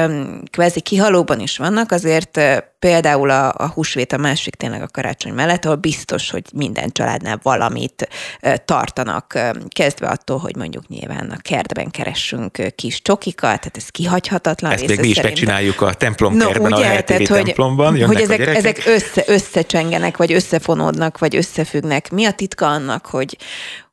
kvázi 0.51 0.81
kihalóban 0.81 1.41
is 1.41 1.57
vannak, 1.57 1.93
azért 1.93 2.41
például 2.79 3.31
a, 3.31 3.55
a 3.57 3.71
húsvét 3.75 4.13
a 4.13 4.17
másik 4.17 4.55
tényleg 4.55 4.83
a 4.83 4.87
karácsony 4.87 5.33
mellett, 5.33 5.65
ahol 5.65 5.77
biztos, 5.77 6.31
hogy 6.31 6.45
minden 6.55 6.91
családnál 6.93 7.41
valamit 7.43 8.09
tartanak, 8.65 9.39
kezdve 9.69 10.07
attól, 10.07 10.39
hogy 10.39 10.57
mondjuk 10.57 10.89
nyilván 10.89 11.31
a 11.31 11.37
kertben 11.41 11.91
keressünk 11.91 12.75
kis 12.75 13.03
csokikat, 13.03 13.41
tehát 13.41 13.77
ez 13.77 13.89
kihagyhatatlan. 13.89 14.73
Ezt 14.73 14.87
még 14.87 15.01
mi 15.01 15.09
is 15.09 15.21
megcsináljuk 15.23 15.81
a 15.81 15.95
templomkertben, 15.95 16.71
no, 16.71 16.77
ugye, 16.77 16.87
a 16.87 17.03
tehát, 17.03 17.27
hogy, 17.27 17.43
templomban, 17.43 18.05
hogy 18.05 18.21
ezek, 18.21 18.47
ezek 18.47 18.83
össze, 18.87 19.25
összecsengenek, 19.27 20.17
vagy 20.17 20.33
összefonódnak, 20.33 21.19
vagy 21.19 21.37
összefüggnek. 21.37 22.11
Mi 22.11 22.25
a 22.25 22.33
titka 22.33 22.67
annak, 22.67 23.07
hogy, 23.07 23.37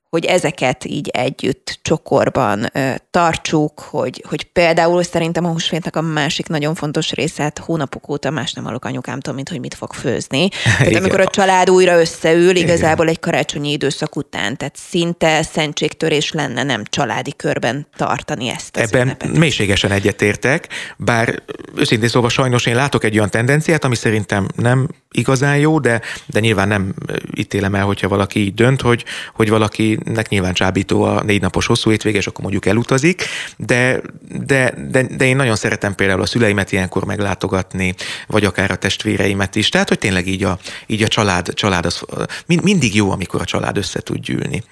hogy 0.09 0.25
ezeket 0.25 0.85
így 0.85 1.07
együtt 1.07 1.79
csokorban 1.81 2.69
ö, 2.73 2.91
tartsuk, 3.11 3.79
hogy, 3.79 4.23
hogy 4.27 4.43
például 4.43 5.03
szerintem 5.03 5.45
a 5.45 5.49
húsvétnek 5.49 5.95
a 5.95 6.01
másik 6.01 6.47
nagyon 6.47 6.75
fontos 6.75 7.11
része, 7.11 7.43
hát 7.43 7.59
hónapok 7.59 8.09
óta 8.09 8.29
más 8.29 8.53
nem 8.53 8.63
hallok 8.63 8.85
anyukámtól, 8.85 9.33
mint 9.33 9.49
hogy 9.49 9.59
mit 9.59 9.73
fog 9.73 9.93
főzni. 9.93 10.49
Tehát 10.77 10.95
amikor 10.95 11.19
a 11.19 11.27
család 11.27 11.69
újra 11.69 11.99
összeül, 11.99 12.55
igazából 12.55 13.07
egy 13.07 13.19
karácsonyi 13.19 13.71
időszak 13.71 14.15
után, 14.15 14.57
tehát 14.57 14.75
szinte 14.75 15.43
szentségtörés 15.43 16.31
lenne 16.31 16.63
nem 16.63 16.83
családi 16.83 17.33
körben 17.35 17.87
tartani 17.95 18.49
ezt 18.49 18.75
az 18.75 18.81
Ebben 18.81 19.01
ünnepet. 19.01 19.37
mélységesen 19.37 19.91
egyetértek, 19.91 20.67
bár 20.97 21.41
őszintén 21.75 22.09
szóval 22.09 22.29
sajnos 22.29 22.65
én 22.65 22.75
látok 22.75 23.03
egy 23.03 23.17
olyan 23.17 23.29
tendenciát, 23.29 23.83
ami 23.83 23.95
szerintem 23.95 24.47
nem 24.55 24.87
igazán 25.11 25.57
jó, 25.57 25.79
de, 25.79 26.01
de 26.25 26.39
nyilván 26.39 26.67
nem 26.67 26.93
ítélem 27.35 27.75
el, 27.75 27.85
hogyha 27.85 28.07
valaki 28.07 28.39
így 28.39 28.53
dönt, 28.53 28.81
hogy, 28.81 29.05
hogy 29.33 29.49
valaki 29.49 29.94
akinek 29.99 30.29
nyilván 30.29 30.53
csábító 30.53 31.03
a 31.03 31.23
négy 31.23 31.41
napos 31.41 31.65
hosszú 31.65 31.89
hétvége, 31.89 32.17
és 32.17 32.27
akkor 32.27 32.41
mondjuk 32.41 32.65
elutazik, 32.65 33.23
de, 33.57 34.01
de, 34.45 34.73
de, 34.91 35.03
de 35.03 35.25
én 35.25 35.35
nagyon 35.35 35.55
szeretem 35.55 35.95
például 35.95 36.21
a 36.21 36.25
szüleimet 36.25 36.71
ilyenkor 36.71 37.05
meglátogatni, 37.05 37.95
vagy 38.27 38.45
akár 38.45 38.71
a 38.71 38.75
testvéreimet 38.75 39.55
is. 39.55 39.69
Tehát, 39.69 39.87
hogy 39.87 39.99
tényleg 39.99 40.27
így 40.27 40.43
a, 40.43 40.59
így 40.85 41.03
a 41.03 41.07
család, 41.07 41.53
család 41.53 41.85
az 41.85 42.03
mindig 42.45 42.95
jó, 42.95 43.11
amikor 43.11 43.41
a 43.41 43.45
család 43.45 43.77
össze 43.77 43.99
tud 43.99 44.19
gyűlni. 44.19 44.63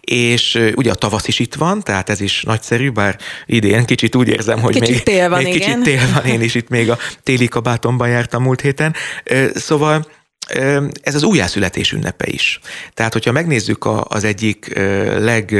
És 0.00 0.70
ugye 0.74 0.90
a 0.90 0.94
tavasz 0.94 1.28
is 1.28 1.38
itt 1.38 1.54
van, 1.54 1.82
tehát 1.82 2.10
ez 2.10 2.20
is 2.20 2.42
nagyszerű, 2.42 2.90
bár 2.90 3.18
idén 3.46 3.84
kicsit 3.84 4.14
úgy 4.14 4.28
érzem, 4.28 4.60
hogy 4.60 4.74
kicsit 4.74 4.94
még, 4.94 5.02
tél 5.02 5.28
van, 5.28 5.42
még 5.42 5.54
igen. 5.54 5.82
kicsit 5.82 5.98
tél 5.98 6.12
van, 6.14 6.24
én 6.24 6.40
is 6.40 6.54
itt 6.54 6.68
még 6.68 6.90
a 6.90 6.98
téli 7.22 7.48
kabátomban 7.48 8.08
jártam 8.08 8.42
múlt 8.42 8.60
héten. 8.60 8.94
Szóval 9.54 10.06
ez 11.02 11.14
az 11.14 11.22
újjászületés 11.22 11.92
ünnepe 11.92 12.26
is. 12.26 12.60
Tehát, 12.94 13.12
hogyha 13.12 13.32
megnézzük 13.32 13.88
az 14.02 14.24
egyik 14.24 14.74
leg 15.18 15.54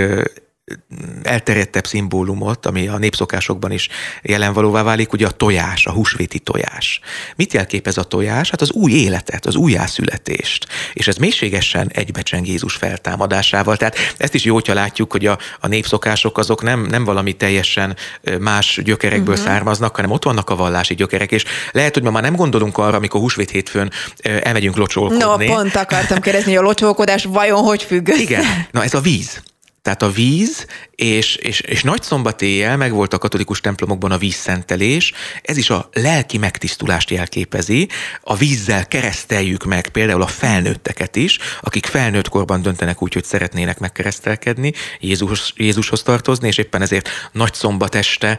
elterjedtebb 1.23 1.87
szimbólumot, 1.87 2.67
ami 2.67 2.89
a 2.89 2.99
népszokásokban 2.99 3.73
is 3.73 3.89
jelenvalóvá 4.23 4.83
válik, 4.83 5.13
ugye 5.13 5.27
a 5.27 5.31
tojás, 5.31 5.87
a 5.87 5.93
húsvéti 5.93 6.39
tojás. 6.39 7.01
Mit 7.37 7.53
jelképez 7.53 7.99
a 7.99 8.03
tojás? 8.03 8.51
Hát 8.51 8.61
az 8.61 8.71
új 8.71 8.93
életet, 8.93 9.47
az 9.47 9.55
újjászületést. 9.57 10.67
És 10.93 11.09
ez 11.09 11.17
mélységesen 11.17 11.91
egybecseng 11.93 12.47
Jézus 12.47 12.75
feltámadásával. 12.75 13.77
Tehát 13.77 13.97
ezt 14.17 14.35
is 14.35 14.45
jó, 14.45 14.55
hogyha 14.55 14.75
látjuk, 14.75 15.13
hogy 15.13 15.27
a, 15.27 15.39
a 15.61 15.67
népszokások 15.67 16.39
azok 16.39 16.63
nem, 16.63 16.81
nem 16.81 17.05
valami 17.05 17.33
teljesen 17.33 17.97
más 18.41 18.81
gyökerekből 18.85 19.35
uh-huh. 19.35 19.49
származnak, 19.49 19.97
hanem 19.97 20.11
ott 20.11 20.25
vannak 20.25 20.51
a 20.51 20.57
vallási 20.57 20.95
gyökerek, 20.95 21.33
és 21.33 21.45
lehet, 21.73 21.95
hogy 21.95 22.03
ma 22.03 22.11
már 22.11 22.23
nem 22.23 22.37
gondolunk 22.37 22.79
arra, 22.79 22.97
amikor 22.97 23.21
húsvét 23.21 23.51
hétfőn 23.51 23.91
elmegyünk 24.23 24.77
locsolkodni. 24.77 25.47
No, 25.47 25.55
pont 25.55 25.77
akartam 25.77 26.21
kérdezni, 26.21 26.55
hogy 26.55 26.65
a 26.65 26.67
locsolkodás 26.67 27.25
vajon 27.25 27.63
hogy 27.63 27.83
függ 27.83 28.09
össze? 28.09 28.21
Igen, 28.21 28.45
na 28.71 28.83
ez 28.83 28.95
a 28.95 29.01
víz. 29.01 29.43
Tehát 29.83 30.03
a 30.03 30.11
víz, 30.11 30.67
és, 30.95 31.37
és, 31.37 31.61
és 31.61 31.83
nagy 31.83 32.03
szombat 32.03 32.43
éjjel 32.43 32.77
meg 32.77 32.93
volt 32.93 33.13
a 33.13 33.19
katolikus 33.19 33.61
templomokban 33.61 34.11
a 34.11 34.19
vízszentelés, 34.19 35.13
ez 35.43 35.57
is 35.57 35.71
a 35.71 35.89
lelki 35.93 36.39
megtisztulást 36.39 37.11
jelképezi. 37.11 37.89
A 38.21 38.37
vízzel 38.37 38.89
kereszteljük 38.89 39.65
meg 39.65 39.89
például 39.89 40.23
a 40.23 40.27
felnőtteket 40.27 41.17
is, 41.17 41.39
akik 41.61 41.87
felnőtt 41.87 42.29
korban 42.29 42.63
döntenek 42.63 43.03
úgy, 43.03 43.13
hogy 43.13 43.25
szeretnének 43.25 43.79
megkeresztelkedni, 43.79 44.73
Jézus, 45.01 45.53
Jézushoz 45.57 46.03
tartozni, 46.03 46.49
és 46.49 46.59
éppen 46.59 46.83
ezért 46.83 47.09
nagy 47.33 47.55
szombat 47.55 47.95
este 47.95 48.39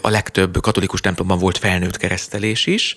a 0.00 0.08
legtöbb 0.08 0.60
katolikus 0.60 1.00
templomban 1.00 1.38
volt 1.38 1.58
felnőtt 1.58 1.96
keresztelés 1.96 2.66
is, 2.66 2.94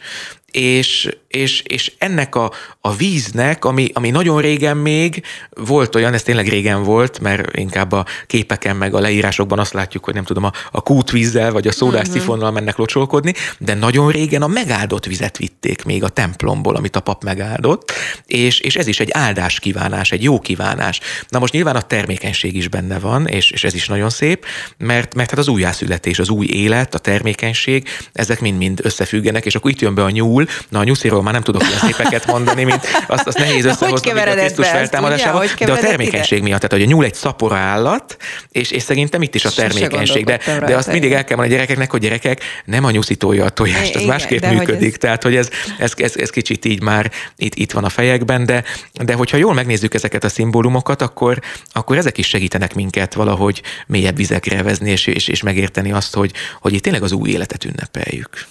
és, 0.51 1.09
és, 1.29 1.61
és 1.61 1.91
ennek 1.97 2.35
a, 2.35 2.51
a 2.81 2.95
víznek, 2.95 3.65
ami, 3.65 3.89
ami 3.93 4.09
nagyon 4.09 4.41
régen 4.41 4.77
még 4.77 5.23
volt 5.49 5.95
olyan, 5.95 6.13
ez 6.13 6.23
tényleg 6.23 6.47
régen 6.47 6.83
volt, 6.83 7.19
mert 7.19 7.57
inkább 7.57 7.91
a 7.91 8.05
képeken 8.27 8.75
meg 8.75 8.93
a 8.93 8.99
leírásokban 8.99 9.59
azt 9.59 9.73
látjuk, 9.73 10.03
hogy 10.05 10.13
nem 10.13 10.23
tudom, 10.23 10.43
a, 10.43 10.51
a 10.71 10.81
kútvízzel 10.81 11.51
vagy 11.51 11.67
a 11.67 11.71
szódás 11.71 12.07
uh-huh. 12.07 12.17
szifonnal 12.17 12.51
mennek 12.51 12.77
locsolkodni, 12.77 13.33
de 13.57 13.73
nagyon 13.73 14.11
régen 14.11 14.41
a 14.41 14.47
megáldott 14.47 15.05
vizet 15.05 15.37
vitték 15.37 15.83
még 15.83 16.03
a 16.03 16.09
templomból, 16.09 16.75
amit 16.75 16.95
a 16.95 16.99
pap 16.99 17.23
megáldott, 17.23 17.91
és, 18.25 18.59
és 18.59 18.75
ez 18.75 18.87
is 18.87 18.99
egy 18.99 19.11
áldás 19.11 19.59
kívánás, 19.59 20.11
egy 20.11 20.23
jó 20.23 20.39
kívánás. 20.39 20.99
Na 21.27 21.39
most 21.39 21.53
nyilván 21.53 21.75
a 21.75 21.81
termékenység 21.81 22.55
is 22.55 22.67
benne 22.67 22.99
van, 22.99 23.27
és, 23.27 23.51
és 23.51 23.63
ez 23.63 23.73
is 23.73 23.87
nagyon 23.87 24.09
szép, 24.09 24.45
mert, 24.77 25.15
mert 25.15 25.29
hát 25.29 25.39
az 25.39 25.47
újjászületés, 25.47 26.19
az 26.19 26.29
új 26.29 26.45
élet, 26.45 26.95
a 26.95 26.99
termékenység, 26.99 27.87
ezek 28.13 28.41
mind-mind 28.41 28.79
összefüggenek, 28.83 29.45
és 29.45 29.55
akkor 29.55 29.71
itt 29.71 29.81
jön 29.81 29.95
be 29.95 30.03
a 30.03 30.09
nyúl, 30.09 30.45
na 30.69 30.79
a 30.79 30.83
nyusziról 30.83 31.17
már 31.21 31.33
nem 31.33 31.41
tudok 31.41 31.61
ilyen 31.61 31.79
szépeket 31.79 32.25
mondani, 32.25 32.63
mint 32.63 32.81
azt, 33.07 33.27
azt 33.27 33.37
nehéz 33.37 33.65
összehozni 33.65 34.09
a 34.09 34.35
Krisztus 34.35 34.67
feltámadásával, 34.67 35.45
de 35.59 35.71
a 35.71 35.77
termékenység 35.77 36.37
ide? 36.37 36.47
miatt, 36.47 36.59
tehát 36.59 36.71
hogy 36.71 36.81
a 36.81 36.95
nyúl 36.95 37.05
egy 37.05 37.13
szapora 37.13 37.55
állat, 37.55 38.17
és, 38.51 38.71
és 38.71 38.83
szerintem 38.83 39.21
itt 39.21 39.35
is 39.35 39.45
a 39.45 39.49
termékenység, 39.51 40.25
de, 40.25 40.39
de 40.65 40.75
azt 40.75 40.91
mindig 40.91 41.11
el 41.11 41.23
kell 41.23 41.37
mondani 41.37 41.47
a 41.47 41.57
gyerekeknek, 41.57 41.91
hogy 41.91 42.01
gyerekek, 42.01 42.41
nem 42.65 42.83
a 42.83 42.91
nyuszítója 42.91 43.45
a 43.45 43.49
tojást, 43.49 43.95
az 43.95 44.01
Igen, 44.01 44.07
másképp 44.07 44.45
működik, 44.45 44.93
ez... 44.93 44.99
tehát 44.99 45.23
hogy 45.23 45.35
ez, 45.35 45.49
ez, 45.79 45.91
ez, 45.95 46.15
ez 46.15 46.29
kicsit 46.29 46.65
így 46.65 46.81
már 46.81 47.11
itt, 47.35 47.55
itt 47.55 47.71
van 47.71 47.83
a 47.83 47.89
fejekben, 47.89 48.45
de, 48.45 48.63
de 49.03 49.13
hogyha 49.13 49.37
jól 49.37 49.53
megnézzük 49.53 49.93
ezeket 49.93 50.23
a 50.23 50.29
szimbólumokat, 50.29 51.01
akkor, 51.01 51.39
akkor 51.71 51.97
ezek 51.97 52.17
is 52.17 52.27
segítenek 52.27 52.75
minket 52.75 53.13
valahogy 53.13 53.61
mélyebb 53.87 54.15
vizekre 54.15 54.63
vezni, 54.63 54.91
és, 54.91 55.07
és, 55.07 55.27
és 55.27 55.41
megérteni 55.41 55.91
azt, 55.91 56.15
hogy, 56.15 56.31
hogy 56.61 56.73
itt 56.73 56.83
tényleg 56.83 57.03
az 57.03 57.11
új 57.11 57.29
életet 57.29 57.65
ünnepeljük. 57.65 58.47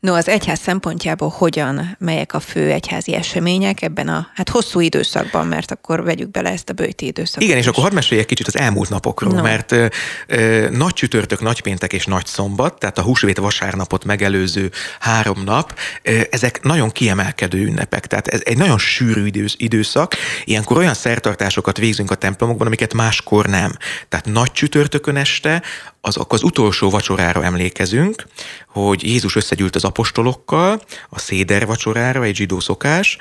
No, 0.00 0.14
az 0.14 0.28
egyház 0.28 0.60
szempontjából 0.60 1.28
hogyan, 1.28 1.96
melyek 1.98 2.34
a 2.34 2.40
fő 2.40 2.70
egyházi 2.70 3.14
események 3.14 3.82
ebben 3.82 4.08
a 4.08 4.28
hát 4.34 4.48
hosszú 4.48 4.80
időszakban, 4.80 5.46
mert 5.46 5.70
akkor 5.70 6.04
vegyük 6.04 6.30
bele 6.30 6.50
ezt 6.50 6.68
a 6.68 6.72
bőti 6.72 7.06
időszakot. 7.06 7.42
Igen, 7.42 7.56
és 7.56 7.66
akkor 7.66 7.82
hadd 7.82 7.94
meséljek 7.94 8.26
kicsit 8.26 8.46
az 8.46 8.56
elmúlt 8.56 8.88
napokról, 8.88 9.32
no. 9.32 9.42
mert 9.42 9.72
ö, 9.72 9.86
ö, 10.26 10.68
nagy 10.70 10.92
csütörtök, 10.92 11.40
nagy 11.40 11.60
péntek 11.60 11.92
és 11.92 12.04
nagy 12.04 12.26
szombat, 12.26 12.78
tehát 12.78 12.98
a 12.98 13.02
húsvét 13.02 13.38
vasárnapot 13.38 14.04
megelőző 14.04 14.70
három 15.00 15.42
nap, 15.44 15.78
ö, 16.02 16.20
ezek 16.30 16.62
nagyon 16.62 16.90
kiemelkedő 16.90 17.58
ünnepek, 17.58 18.06
tehát 18.06 18.28
ez 18.28 18.40
egy 18.44 18.56
nagyon 18.56 18.78
sűrű 18.78 19.26
idősz, 19.26 19.54
időszak. 19.56 20.14
Ilyenkor 20.44 20.76
olyan 20.76 20.94
szertartásokat 20.94 21.76
végzünk 21.76 22.10
a 22.10 22.14
templomokban, 22.14 22.66
amiket 22.66 22.94
máskor 22.94 23.46
nem. 23.46 23.72
Tehát 24.08 24.26
nagy 24.26 24.52
csütörtökön 24.52 25.16
este 25.16 25.62
az, 26.00 26.18
az 26.28 26.42
utolsó 26.42 26.90
vacsorára 26.90 27.44
emlékezünk, 27.44 28.26
hogy 28.68 29.02
Jézus 29.02 29.36
összegyűlt 29.54 29.76
az 29.76 29.84
apostolokkal 29.84 30.82
a 31.08 31.18
széder 31.18 31.66
vacsorára, 31.66 32.22
egy 32.22 32.36
zsidó 32.36 32.60
szokás, 32.60 33.16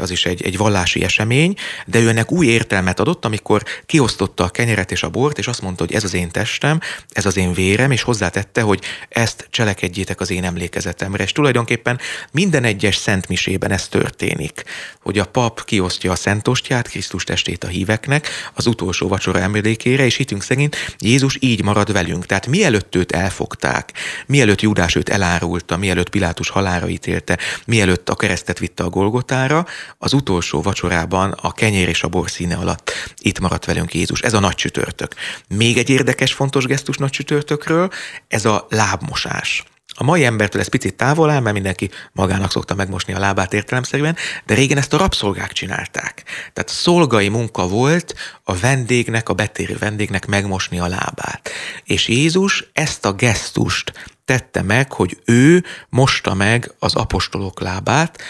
az 0.00 0.10
is 0.10 0.26
egy, 0.26 0.42
egy 0.42 0.56
vallási 0.56 1.04
esemény, 1.04 1.54
de 1.86 1.98
ő 1.98 2.08
ennek 2.08 2.32
új 2.32 2.46
értelmet 2.46 3.00
adott, 3.00 3.24
amikor 3.24 3.62
kiosztotta 3.86 4.44
a 4.44 4.48
kenyeret 4.48 4.90
és 4.90 5.02
a 5.02 5.08
bort, 5.08 5.38
és 5.38 5.46
azt 5.46 5.62
mondta, 5.62 5.84
hogy 5.84 5.94
ez 5.94 6.04
az 6.04 6.14
én 6.14 6.30
testem, 6.30 6.80
ez 7.08 7.26
az 7.26 7.36
én 7.36 7.52
vérem, 7.52 7.90
és 7.90 8.02
hozzátette, 8.02 8.60
hogy 8.60 8.80
ezt 9.08 9.46
cselekedjétek 9.50 10.20
az 10.20 10.30
én 10.30 10.44
emlékezetemre. 10.44 11.22
És 11.22 11.32
tulajdonképpen 11.32 11.98
minden 12.32 12.64
egyes 12.64 12.96
szentmisében 12.96 13.70
ez 13.70 13.88
történik, 13.88 14.62
hogy 15.02 15.18
a 15.18 15.24
pap 15.24 15.64
kiosztja 15.64 16.12
a 16.12 16.14
szentostját, 16.14 16.88
Krisztus 16.88 17.24
testét 17.24 17.64
a 17.64 17.68
híveknek, 17.68 18.28
az 18.54 18.66
utolsó 18.66 19.08
vacsora 19.08 19.38
emlékére, 19.38 20.04
és 20.04 20.16
hitünk 20.16 20.42
szerint 20.42 20.76
Jézus 20.98 21.36
így 21.40 21.62
marad 21.62 21.92
velünk. 21.92 22.26
Tehát 22.26 22.46
mielőtt 22.46 22.94
őt 22.94 23.12
elfogták, 23.12 23.92
mielőtt 24.26 24.60
Júdás 24.60 24.94
őt 24.94 25.08
elárulta, 25.56 25.76
mielőtt 25.76 26.08
Pilátus 26.08 26.48
halára 26.48 26.88
ítélte, 26.88 27.38
mielőtt 27.66 28.08
a 28.08 28.14
keresztet 28.14 28.58
vitte 28.58 28.82
a 28.84 28.88
Golgotára, 28.88 29.66
az 29.98 30.12
utolsó 30.12 30.62
vacsorában 30.62 31.32
a 31.32 31.52
kenyér 31.52 31.88
és 31.88 32.02
a 32.02 32.08
bor 32.08 32.30
színe 32.30 32.56
alatt 32.56 32.92
itt 33.18 33.40
maradt 33.40 33.64
velünk 33.64 33.94
Jézus. 33.94 34.20
Ez 34.20 34.34
a 34.34 34.40
nagy 34.40 34.54
csütörtök. 34.54 35.14
Még 35.48 35.78
egy 35.78 35.90
érdekes, 35.90 36.32
fontos 36.32 36.64
gesztus 36.66 36.96
nagy 36.96 37.10
csütörtökről, 37.10 37.90
ez 38.28 38.44
a 38.44 38.66
lábmosás. 38.70 39.64
A 39.98 40.04
mai 40.04 40.24
embertől 40.24 40.60
ez 40.60 40.68
picit 40.68 40.94
távol 40.94 41.30
áll, 41.30 41.40
mert 41.40 41.54
mindenki 41.54 41.90
magának 42.12 42.50
szokta 42.50 42.74
megmosni 42.74 43.12
a 43.12 43.18
lábát 43.18 43.52
értelemszerűen, 43.52 44.16
de 44.46 44.54
régen 44.54 44.78
ezt 44.78 44.92
a 44.92 44.96
rabszolgák 44.96 45.52
csinálták. 45.52 46.22
Tehát 46.52 46.68
szolgai 46.68 47.28
munka 47.28 47.68
volt 47.68 48.14
a 48.42 48.56
vendégnek, 48.56 49.28
a 49.28 49.34
betérő 49.34 49.76
vendégnek 49.78 50.26
megmosni 50.26 50.78
a 50.78 50.86
lábát. 50.86 51.50
És 51.84 52.08
Jézus 52.08 52.70
ezt 52.72 53.04
a 53.04 53.12
gesztust 53.12 53.92
tette 54.24 54.62
meg, 54.62 54.92
hogy 54.92 55.18
ő 55.24 55.64
mosta 55.88 56.34
meg 56.34 56.74
az 56.78 56.94
apostolok 56.94 57.60
lábát, 57.60 58.22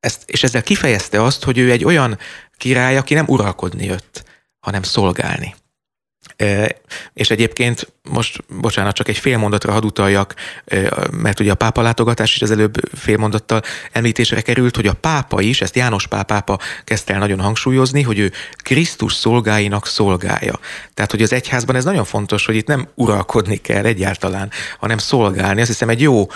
ezt, 0.00 0.22
és 0.26 0.42
ezzel 0.42 0.62
kifejezte 0.62 1.22
azt, 1.22 1.44
hogy 1.44 1.58
ő 1.58 1.70
egy 1.70 1.84
olyan 1.84 2.18
király, 2.56 2.96
aki 2.96 3.14
nem 3.14 3.26
uralkodni 3.28 3.84
jött, 3.84 4.24
hanem 4.60 4.82
szolgálni. 4.82 5.54
És 7.14 7.30
egyébként 7.30 7.92
most, 8.02 8.44
bocsánat, 8.60 8.94
csak 8.94 9.08
egy 9.08 9.18
fél 9.18 9.38
mondatra 9.38 9.72
hadd 9.72 9.84
utaljak, 9.84 10.34
mert 11.10 11.40
ugye 11.40 11.50
a 11.50 11.54
pápa 11.54 11.82
látogatás 11.82 12.34
is 12.34 12.42
az 12.42 12.50
előbb 12.50 12.74
fél 12.94 13.16
mondattal 13.16 13.62
említésre 13.92 14.40
került, 14.40 14.76
hogy 14.76 14.86
a 14.86 14.92
pápa 14.92 15.40
is, 15.40 15.60
ezt 15.60 15.76
János 15.76 16.06
pápa 16.06 16.58
kezdte 16.84 17.12
el 17.12 17.18
nagyon 17.18 17.40
hangsúlyozni, 17.40 18.02
hogy 18.02 18.18
ő 18.18 18.32
Krisztus 18.56 19.12
szolgáinak 19.12 19.86
szolgája. 19.86 20.58
Tehát, 20.94 21.10
hogy 21.10 21.22
az 21.22 21.32
egyházban 21.32 21.76
ez 21.76 21.84
nagyon 21.84 22.04
fontos, 22.04 22.46
hogy 22.46 22.56
itt 22.56 22.66
nem 22.66 22.88
uralkodni 22.94 23.56
kell 23.56 23.84
egyáltalán, 23.84 24.50
hanem 24.78 24.98
szolgálni. 24.98 25.60
Azt 25.60 25.70
hiszem 25.70 25.88
egy 25.88 26.00
jó 26.00 26.26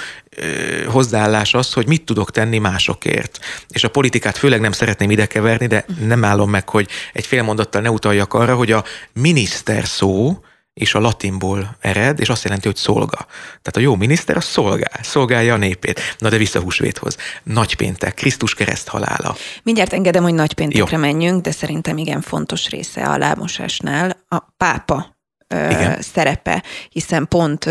hozzáállás 0.86 1.54
az, 1.54 1.72
hogy 1.72 1.86
mit 1.86 2.04
tudok 2.04 2.30
tenni 2.30 2.58
másokért. 2.58 3.38
És 3.68 3.84
a 3.84 3.90
politikát 3.90 4.36
főleg 4.36 4.60
nem 4.60 4.72
szeretném 4.72 5.10
ide 5.10 5.26
keverni, 5.26 5.66
de 5.66 5.84
nem 6.06 6.24
állom 6.24 6.50
meg, 6.50 6.68
hogy 6.68 6.88
egy 7.12 7.26
fél 7.26 7.42
mondattal 7.42 7.82
ne 7.82 7.90
utaljak 7.90 8.34
arra, 8.34 8.54
hogy 8.54 8.72
a 8.72 8.84
miniszter 9.12 9.86
szó, 9.86 10.38
és 10.78 10.94
a 10.94 11.00
latinból 11.00 11.76
ered, 11.80 12.20
és 12.20 12.28
azt 12.28 12.44
jelenti, 12.44 12.66
hogy 12.66 12.76
szolga. 12.76 13.26
Tehát 13.46 13.76
a 13.76 13.80
jó 13.80 13.94
miniszter 13.94 14.36
a 14.36 14.40
szolgál, 14.40 15.00
szolgálja 15.02 15.54
a 15.54 15.56
népét. 15.56 16.00
Na 16.18 16.28
de 16.28 16.36
vissza 16.36 16.60
húsvéthoz. 16.60 17.16
Nagypéntek, 17.42 18.14
Krisztus 18.14 18.54
kereszt 18.54 18.88
halála. 18.88 19.36
Mindjárt 19.62 19.92
engedem, 19.92 20.22
hogy 20.22 20.34
nagypéntekre 20.34 20.96
jó. 20.96 21.02
menjünk, 21.02 21.42
de 21.42 21.50
szerintem 21.50 21.96
igen 21.96 22.20
fontos 22.20 22.68
része 22.68 23.04
a 23.04 23.18
lábmosásnál 23.18 24.24
a 24.28 24.38
pápa 24.56 25.17
Igen. 25.54 26.00
szerepe, 26.00 26.62
hiszen 26.90 27.28
pont, 27.28 27.64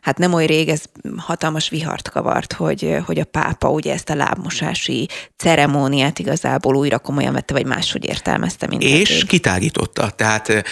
hát 0.00 0.18
nem 0.18 0.32
oly 0.32 0.46
rég 0.46 0.68
ez 0.68 0.82
hatalmas 1.16 1.68
vihart 1.68 2.10
kavart, 2.10 2.52
hogy, 2.52 2.98
hogy 3.06 3.18
a 3.18 3.24
pápa 3.24 3.70
ugye 3.70 3.92
ezt 3.92 4.10
a 4.10 4.14
lábmosási 4.14 5.08
ceremóniát 5.36 6.18
igazából 6.18 6.76
újra 6.76 6.98
komolyan 6.98 7.32
vette, 7.32 7.54
vagy 7.54 7.66
máshogy 7.66 8.08
értelmezte 8.08 8.66
mindenki. 8.66 9.00
És 9.00 9.24
kitágította. 9.24 10.10
Tehát 10.10 10.64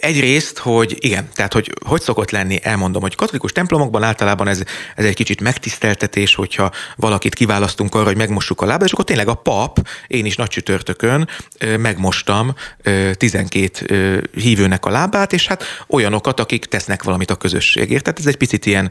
egyrészt, 0.00 0.58
hogy 0.58 0.96
igen, 0.98 1.28
tehát 1.34 1.52
hogy 1.52 1.72
hogy 1.86 2.00
szokott 2.00 2.30
lenni, 2.30 2.58
elmondom, 2.62 3.02
hogy 3.02 3.14
katolikus 3.14 3.52
templomokban 3.52 4.02
általában 4.02 4.48
ez, 4.48 4.62
ez 4.96 5.04
egy 5.04 5.14
kicsit 5.14 5.40
megtiszteltetés, 5.40 6.34
hogyha 6.34 6.70
valakit 6.96 7.34
kiválasztunk 7.34 7.94
arra, 7.94 8.04
hogy 8.04 8.16
megmossuk 8.16 8.60
a 8.60 8.66
lábát, 8.66 8.86
és 8.86 8.92
akkor 8.92 9.04
tényleg 9.04 9.28
a 9.28 9.34
pap, 9.34 9.88
én 10.06 10.24
is 10.24 10.36
nagy 10.36 10.48
csütörtökön 10.48 11.28
megmostam 11.78 12.54
12 13.12 14.30
hívőnek 14.34 14.84
a 14.84 14.90
lábát, 14.90 15.32
és 15.32 15.46
hát 15.46 15.64
olyanokat, 15.88 16.40
akik 16.40 16.64
tesznek 16.64 17.02
valamit 17.02 17.30
a 17.30 17.36
közösségért. 17.36 18.02
Tehát 18.02 18.18
ez 18.18 18.26
egy 18.26 18.36
picit 18.36 18.66
ilyen 18.66 18.90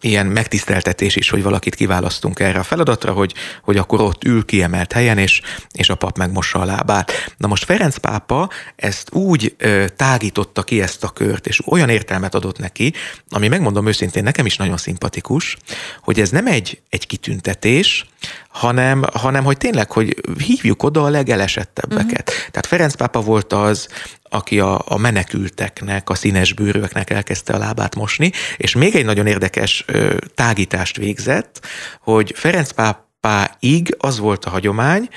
ilyen 0.00 0.26
megtiszteltetés 0.26 1.16
is, 1.16 1.30
hogy 1.30 1.42
valakit 1.42 1.74
kiválasztunk 1.74 2.40
erre 2.40 2.58
a 2.58 2.62
feladatra, 2.62 3.12
hogy, 3.12 3.34
hogy 3.62 3.76
akkor 3.76 4.00
ott 4.00 4.24
ül 4.24 4.44
kiemelt 4.44 4.92
helyen, 4.92 5.18
és, 5.18 5.40
és 5.72 5.88
a 5.88 5.94
pap 5.94 6.18
megmossa 6.18 6.58
a 6.58 6.64
lábát. 6.64 7.12
Na 7.36 7.48
most 7.48 7.64
Ferenc 7.64 7.96
pápa 7.96 8.50
ezt 8.76 9.14
úgy 9.14 9.54
ö, 9.58 9.84
tágította 9.96 10.62
ki 10.62 10.82
ezt 10.82 11.04
a 11.04 11.08
kört, 11.08 11.46
és 11.46 11.60
olyan 11.66 11.88
értelmet 11.88 12.34
adott 12.34 12.58
neki, 12.58 12.92
ami 13.28 13.48
megmondom 13.48 13.86
őszintén, 13.86 14.22
nekem 14.22 14.46
is 14.46 14.56
nagyon 14.56 14.76
szimpatikus, 14.76 15.56
hogy 16.00 16.20
ez 16.20 16.30
nem 16.30 16.46
egy, 16.46 16.80
egy 16.88 17.06
kitüntetés, 17.06 18.06
hanem, 18.54 19.04
hanem 19.12 19.44
hogy 19.44 19.56
tényleg, 19.56 19.92
hogy 19.92 20.16
hívjuk 20.38 20.82
oda 20.82 21.02
a 21.02 21.08
legelesettebbeket. 21.08 22.28
Uh-huh. 22.28 22.50
Tehát 22.50 22.66
Ferenc 22.66 22.94
pápa 22.94 23.20
volt 23.20 23.52
az, 23.52 23.88
aki 24.22 24.60
a, 24.60 24.82
a 24.88 24.96
menekülteknek, 24.96 26.10
a 26.10 26.14
színes 26.14 26.52
bőrűeknek 26.52 27.10
elkezdte 27.10 27.52
a 27.52 27.58
lábát 27.58 27.94
mosni, 27.94 28.32
és 28.56 28.74
még 28.74 28.94
egy 28.94 29.04
nagyon 29.04 29.26
érdekes 29.26 29.84
ö, 29.86 30.16
tágítást 30.34 30.96
végzett, 30.96 31.66
hogy 32.00 32.32
Ferenc 32.36 32.70
pápáig 32.70 33.96
az 33.98 34.18
volt 34.18 34.44
a 34.44 34.50
hagyomány, 34.50 35.08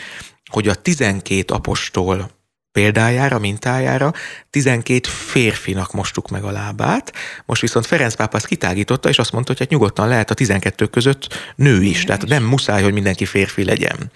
hogy 0.52 0.68
a 0.68 0.76
12 0.76 1.54
apostol 1.54 2.30
példájára, 2.78 3.40
mintájára 3.40 4.14
12 4.50 5.10
férfinak 5.10 5.94
mostuk 5.94 6.30
meg 6.30 6.44
a 6.44 6.52
lábát, 6.52 7.14
most 7.46 7.62
viszont 7.62 7.86
Ferenc 7.86 8.16
pápa 8.16 8.38
ezt 8.38 8.46
kitágította, 8.46 9.10
és 9.10 9.20
azt 9.20 9.32
mondta, 9.32 9.52
hogy 9.52 9.60
hát 9.60 9.70
nyugodtan 9.70 10.08
lehet 10.08 10.32
a 10.32 10.34
12 10.34 10.86
között 10.86 11.28
nő 11.56 11.84
is, 11.84 12.04
tehát 12.04 12.28
nem 12.28 12.44
muszáj, 12.44 12.84
hogy 12.84 12.94
mindenki 12.94 13.26
férfi 13.26 13.64
legyen. 13.64 14.12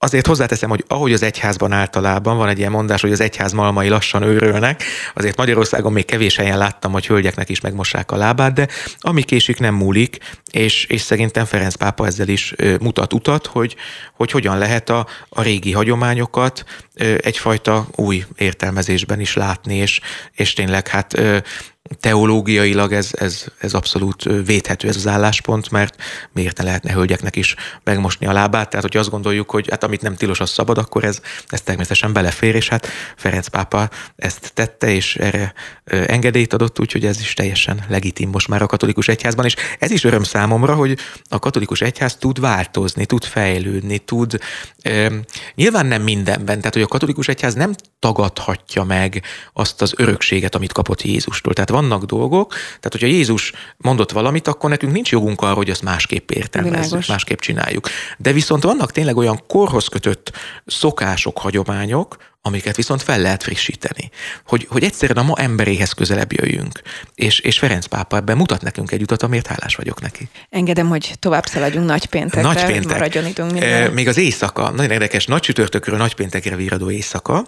Azért 0.00 0.26
hozzáteszem, 0.26 0.68
hogy 0.68 0.84
ahogy 0.88 1.12
az 1.12 1.22
egyházban 1.22 1.72
általában 1.72 2.36
van 2.36 2.48
egy 2.48 2.58
ilyen 2.58 2.70
mondás, 2.70 3.00
hogy 3.00 3.12
az 3.12 3.20
egyház 3.20 3.52
malmai 3.52 3.88
lassan 3.88 4.22
őrölnek, 4.22 4.82
azért 5.14 5.36
Magyarországon 5.36 5.92
még 5.92 6.04
kevés 6.04 6.36
helyen 6.36 6.58
láttam, 6.58 6.92
hogy 6.92 7.06
hölgyeknek 7.06 7.48
is 7.48 7.60
megmossák 7.60 8.10
a 8.10 8.16
lábát, 8.16 8.52
de 8.52 8.68
ami 8.98 9.22
késik 9.22 9.58
nem 9.58 9.74
múlik, 9.74 10.18
és, 10.50 10.84
és 10.84 11.00
szerintem 11.00 11.44
Ferenc 11.44 11.74
pápa 11.74 12.06
ezzel 12.06 12.28
is 12.28 12.54
mutat 12.80 13.12
utat, 13.12 13.46
hogy, 13.46 13.76
hogy 14.16 14.30
hogyan 14.30 14.58
lehet 14.58 14.90
a, 14.90 15.06
a 15.28 15.42
régi 15.42 15.72
hagyományokat 15.72 16.64
egyfajta 17.20 17.86
új 17.94 18.24
értelmezésben 18.36 19.20
is 19.20 19.34
látni, 19.34 19.74
és, 19.74 20.00
és 20.32 20.52
tényleg 20.52 20.88
hát 20.88 21.20
teológiailag 22.00 22.92
ez, 22.92 23.10
ez, 23.12 23.44
ez 23.58 23.74
abszolút 23.74 24.22
védhető 24.44 24.88
ez 24.88 24.96
az 24.96 25.06
álláspont, 25.06 25.70
mert 25.70 25.96
miért 26.32 26.58
ne 26.58 26.64
lehetne 26.64 26.92
hölgyeknek 26.92 27.36
is 27.36 27.54
megmosni 27.84 28.26
a 28.26 28.32
lábát, 28.32 28.70
tehát 28.70 28.86
hogy 28.86 28.96
azt 28.96 29.10
gondoljuk, 29.10 29.50
hogy 29.50 29.70
hát 29.70 29.84
amit 29.84 30.02
nem 30.02 30.14
tilos, 30.14 30.40
az 30.40 30.50
szabad, 30.50 30.78
akkor 30.78 31.04
ez, 31.04 31.20
ez 31.48 31.60
természetesen 31.60 32.12
belefér, 32.12 32.54
és 32.54 32.68
hát 32.68 32.86
Ferenc 33.16 33.48
pápa 33.48 33.88
ezt 34.16 34.50
tette, 34.54 34.90
és 34.90 35.16
erre 35.16 35.52
engedélyt 35.84 36.52
adott, 36.52 36.80
úgyhogy 36.80 37.04
ez 37.04 37.20
is 37.20 37.34
teljesen 37.34 37.84
legitim 37.88 38.30
most 38.30 38.48
már 38.48 38.62
a 38.62 38.66
katolikus 38.66 39.08
egyházban, 39.08 39.44
és 39.44 39.54
ez 39.78 39.90
is 39.90 40.04
öröm 40.04 40.22
számomra, 40.22 40.74
hogy 40.74 40.98
a 41.28 41.38
katolikus 41.38 41.80
egyház 41.80 42.16
tud 42.16 42.40
változni, 42.40 43.06
tud 43.06 43.24
fejlődni, 43.24 43.98
tud 43.98 44.38
nyilván 45.54 45.86
nem 45.86 46.02
mindenben, 46.02 46.58
tehát 46.58 46.74
hogy 46.74 46.82
a 46.82 46.86
katolikus 46.86 47.28
egyház 47.28 47.54
nem 47.54 47.74
tagadhatja 47.98 48.84
meg 48.84 49.22
azt 49.52 49.82
az 49.82 49.94
örökséget, 49.96 50.54
amit 50.54 50.72
kapott 50.72 51.02
Jézustól. 51.02 51.52
Tehát 51.52 51.70
vannak 51.80 52.04
dolgok, 52.04 52.50
tehát 52.52 52.88
hogyha 52.90 53.06
Jézus 53.06 53.52
mondott 53.76 54.12
valamit, 54.12 54.48
akkor 54.48 54.70
nekünk 54.70 54.92
nincs 54.92 55.10
jogunk 55.10 55.40
arra, 55.40 55.54
hogy 55.54 55.70
azt 55.70 55.82
másképp 55.82 56.30
értelmezzük, 56.30 56.82
Világos. 56.82 57.06
másképp 57.06 57.38
csináljuk. 57.38 57.88
De 58.18 58.32
viszont 58.32 58.62
vannak 58.62 58.92
tényleg 58.92 59.16
olyan 59.16 59.42
korhoz 59.46 59.86
kötött 59.86 60.32
szokások, 60.66 61.38
hagyományok, 61.38 62.16
amiket 62.42 62.76
viszont 62.76 63.02
fel 63.02 63.20
lehet 63.20 63.42
frissíteni. 63.42 64.10
Hogy, 64.46 64.66
hogy 64.70 64.84
egyszerűen 64.84 65.18
a 65.18 65.22
ma 65.22 65.34
emberéhez 65.36 65.92
közelebb 65.92 66.32
jöjjünk. 66.32 66.80
És, 67.14 67.38
és 67.40 67.58
Ferenc 67.58 67.86
pápa 67.86 68.16
ebben 68.16 68.36
mutat 68.36 68.62
nekünk 68.62 68.90
egy 68.90 69.02
utat, 69.02 69.22
amiért 69.22 69.46
hálás 69.46 69.76
vagyok 69.76 70.00
neki. 70.00 70.28
Engedem, 70.50 70.88
hogy 70.88 71.14
tovább 71.18 71.46
szaladjunk 71.46 71.86
nagypéntekre. 71.86 72.40
Nagypéntek. 72.40 72.92
Maradjon 72.92 73.26
időnk 73.26 73.52
minden. 73.52 73.92
Még 73.92 74.08
az 74.08 74.16
éjszaka, 74.16 74.70
nagyon 74.70 74.90
érdekes, 74.90 75.26
nagy 75.26 75.40
csütörtökről 75.40 75.96
nagypéntekre 75.96 76.56
víradó 76.56 76.90
éjszaka, 76.90 77.46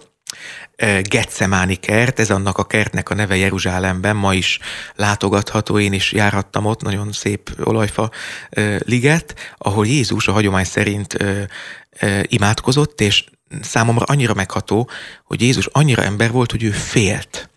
Getsemáni 1.01 1.75
kert, 1.75 2.19
ez 2.19 2.29
annak 2.29 2.57
a 2.57 2.65
kertnek 2.65 3.09
a 3.09 3.13
neve 3.13 3.35
Jeruzsálemben, 3.35 4.15
ma 4.15 4.33
is 4.33 4.59
látogatható, 4.95 5.79
én 5.79 5.93
is 5.93 6.11
járhattam 6.11 6.65
ott, 6.65 6.81
nagyon 6.81 7.11
szép 7.11 7.51
olajfa 7.63 8.11
liget, 8.77 9.55
ahol 9.57 9.87
Jézus 9.87 10.27
a 10.27 10.31
hagyomány 10.31 10.63
szerint 10.63 11.17
imádkozott, 12.21 13.01
és 13.01 13.23
számomra 13.61 14.05
annyira 14.05 14.33
megható, 14.33 14.89
hogy 15.23 15.41
Jézus 15.41 15.65
annyira 15.65 16.03
ember 16.03 16.31
volt, 16.31 16.51
hogy 16.51 16.63
ő 16.63 16.71
félt. 16.71 17.49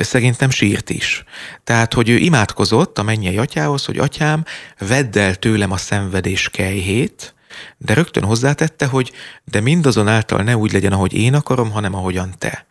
Szerintem 0.00 0.50
sírt 0.50 0.90
is. 0.90 1.24
Tehát, 1.64 1.94
hogy 1.94 2.08
ő 2.08 2.16
imádkozott 2.16 2.98
a 2.98 3.02
mennyei 3.02 3.38
atyához, 3.38 3.84
hogy 3.84 3.98
atyám, 3.98 4.44
vedd 4.78 5.18
el 5.18 5.34
tőlem 5.34 5.72
a 5.72 5.76
szenvedés 5.76 6.48
kejhét, 6.48 7.34
de 7.78 7.94
rögtön 7.94 8.24
hozzátette, 8.24 8.86
hogy 8.86 9.12
de 9.44 9.60
mindazonáltal 9.60 10.42
ne 10.42 10.56
úgy 10.56 10.72
legyen, 10.72 10.92
ahogy 10.92 11.12
én 11.12 11.34
akarom, 11.34 11.70
hanem 11.70 11.94
ahogyan 11.94 12.34
te. 12.38 12.66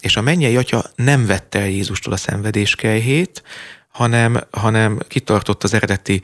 És 0.00 0.16
a 0.16 0.20
mennyei 0.20 0.56
atya 0.56 0.84
nem 0.94 1.26
vette 1.26 1.58
el 1.58 1.68
Jézustól 1.68 2.12
a 2.12 2.16
szenvedéskelyhét, 2.16 3.42
hanem, 3.98 4.40
hanem 4.50 4.98
kitartott 5.08 5.64
az 5.64 5.74
eredeti 5.74 6.22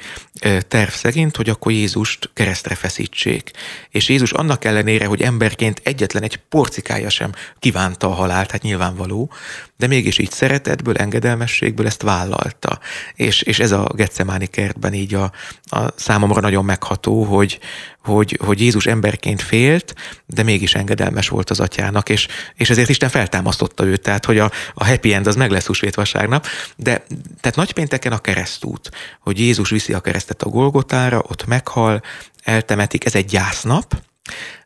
terv 0.69 0.91
szerint, 0.91 1.37
hogy 1.37 1.49
akkor 1.49 1.73
Jézust 1.73 2.31
keresztre 2.35 2.75
feszítsék. 2.75 3.51
És 3.91 4.09
Jézus 4.09 4.33
annak 4.33 4.65
ellenére, 4.65 5.07
hogy 5.07 5.23
emberként 5.23 5.81
egyetlen 5.85 6.23
egy 6.23 6.37
porcikája 6.37 7.09
sem 7.09 7.33
kívánta 7.59 8.07
a 8.07 8.15
halált, 8.15 8.51
hát 8.51 8.63
nyilvánvaló, 8.63 9.33
de 9.77 9.87
mégis 9.87 10.19
így 10.19 10.31
szeretetből, 10.31 10.97
engedelmességből 10.97 11.87
ezt 11.87 12.03
vállalta. 12.03 12.79
És, 13.15 13.43
és 13.43 13.59
ez 13.59 13.73
a 13.73 13.91
Getsemáni 13.95 14.47
kertben 14.47 14.95
így 14.95 15.15
a, 15.15 15.33
a 15.63 15.93
számomra 15.97 16.41
nagyon 16.41 16.65
megható, 16.65 17.25
hogy, 17.25 17.59
hogy, 18.05 18.39
hogy 18.45 18.61
Jézus 18.61 18.87
emberként 18.87 19.43
félt, 19.43 19.95
de 20.27 20.43
mégis 20.43 20.75
engedelmes 20.75 21.29
volt 21.29 21.51
az 21.51 21.61
atyának, 21.61 22.09
és, 22.09 22.29
és 22.55 22.71
ezért 22.71 22.89
Isten 22.89 23.09
feltámasztotta 23.09 23.85
őt, 23.85 24.01
tehát 24.01 24.25
hogy 24.25 24.39
a, 24.39 24.51
a 24.75 24.87
happy 24.87 25.13
end 25.13 25.27
az 25.27 25.37
meg 25.37 25.51
lesz 25.51 25.67
húsvét 25.67 25.95
vasárnap, 25.95 26.47
de 26.77 27.05
tehát 27.41 27.57
nagypénteken 27.57 28.13
a 28.13 28.19
keresztút, 28.19 28.91
hogy 29.21 29.39
Jézus 29.39 29.71
viszi 29.71 29.93
a 29.93 30.01
keresztet 30.01 30.43
a 30.43 30.49
Golgotára, 30.49 31.23
ott 31.29 31.47
meghal, 31.47 32.03
eltemetik, 32.43 33.05
ez 33.05 33.15
egy 33.15 33.27
gyásznap, 33.27 34.03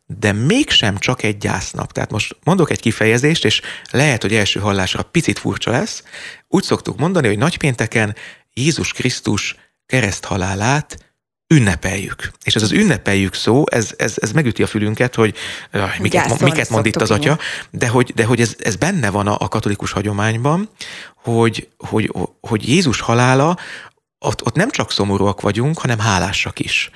de 0.06 0.32
mégsem 0.32 0.98
csak 0.98 1.22
egy 1.22 1.36
gyásznap. 1.36 1.92
Tehát 1.92 2.10
most 2.10 2.36
mondok 2.44 2.70
egy 2.70 2.80
kifejezést, 2.80 3.44
és 3.44 3.60
lehet, 3.90 4.22
hogy 4.22 4.34
első 4.34 4.60
hallásra 4.60 5.02
picit 5.02 5.38
furcsa 5.38 5.70
lesz. 5.70 6.02
Úgy 6.48 6.62
szoktuk 6.62 6.98
mondani, 6.98 7.26
hogy 7.26 7.38
nagypénteken 7.38 8.16
Jézus 8.52 8.92
Krisztus 8.92 9.56
kereszthalálát 9.86 11.07
ünnepeljük. 11.54 12.30
És 12.44 12.54
ez 12.54 12.62
az 12.62 12.72
ünnepeljük 12.72 13.34
szó, 13.34 13.64
ez, 13.70 13.94
ez, 13.96 14.14
ez 14.16 14.32
megüti 14.32 14.62
a 14.62 14.66
fülünket, 14.66 15.14
hogy 15.14 15.34
uh, 15.72 15.98
miket, 15.98 16.40
miket 16.40 16.70
mond 16.70 16.86
itt 16.86 16.96
az 16.96 17.10
atya, 17.10 17.38
de 17.70 17.88
hogy, 17.88 18.12
de 18.14 18.24
hogy 18.24 18.40
ez, 18.40 18.56
ez 18.58 18.76
benne 18.76 19.10
van 19.10 19.26
a, 19.26 19.36
a 19.38 19.48
katolikus 19.48 19.92
hagyományban, 19.92 20.70
hogy, 21.14 21.68
hogy, 21.76 22.12
hogy 22.40 22.68
Jézus 22.68 23.00
halála, 23.00 23.56
ott, 24.18 24.46
ott 24.46 24.54
nem 24.54 24.70
csak 24.70 24.92
szomorúak 24.92 25.40
vagyunk, 25.40 25.78
hanem 25.78 25.98
hálásak 25.98 26.58
is 26.58 26.90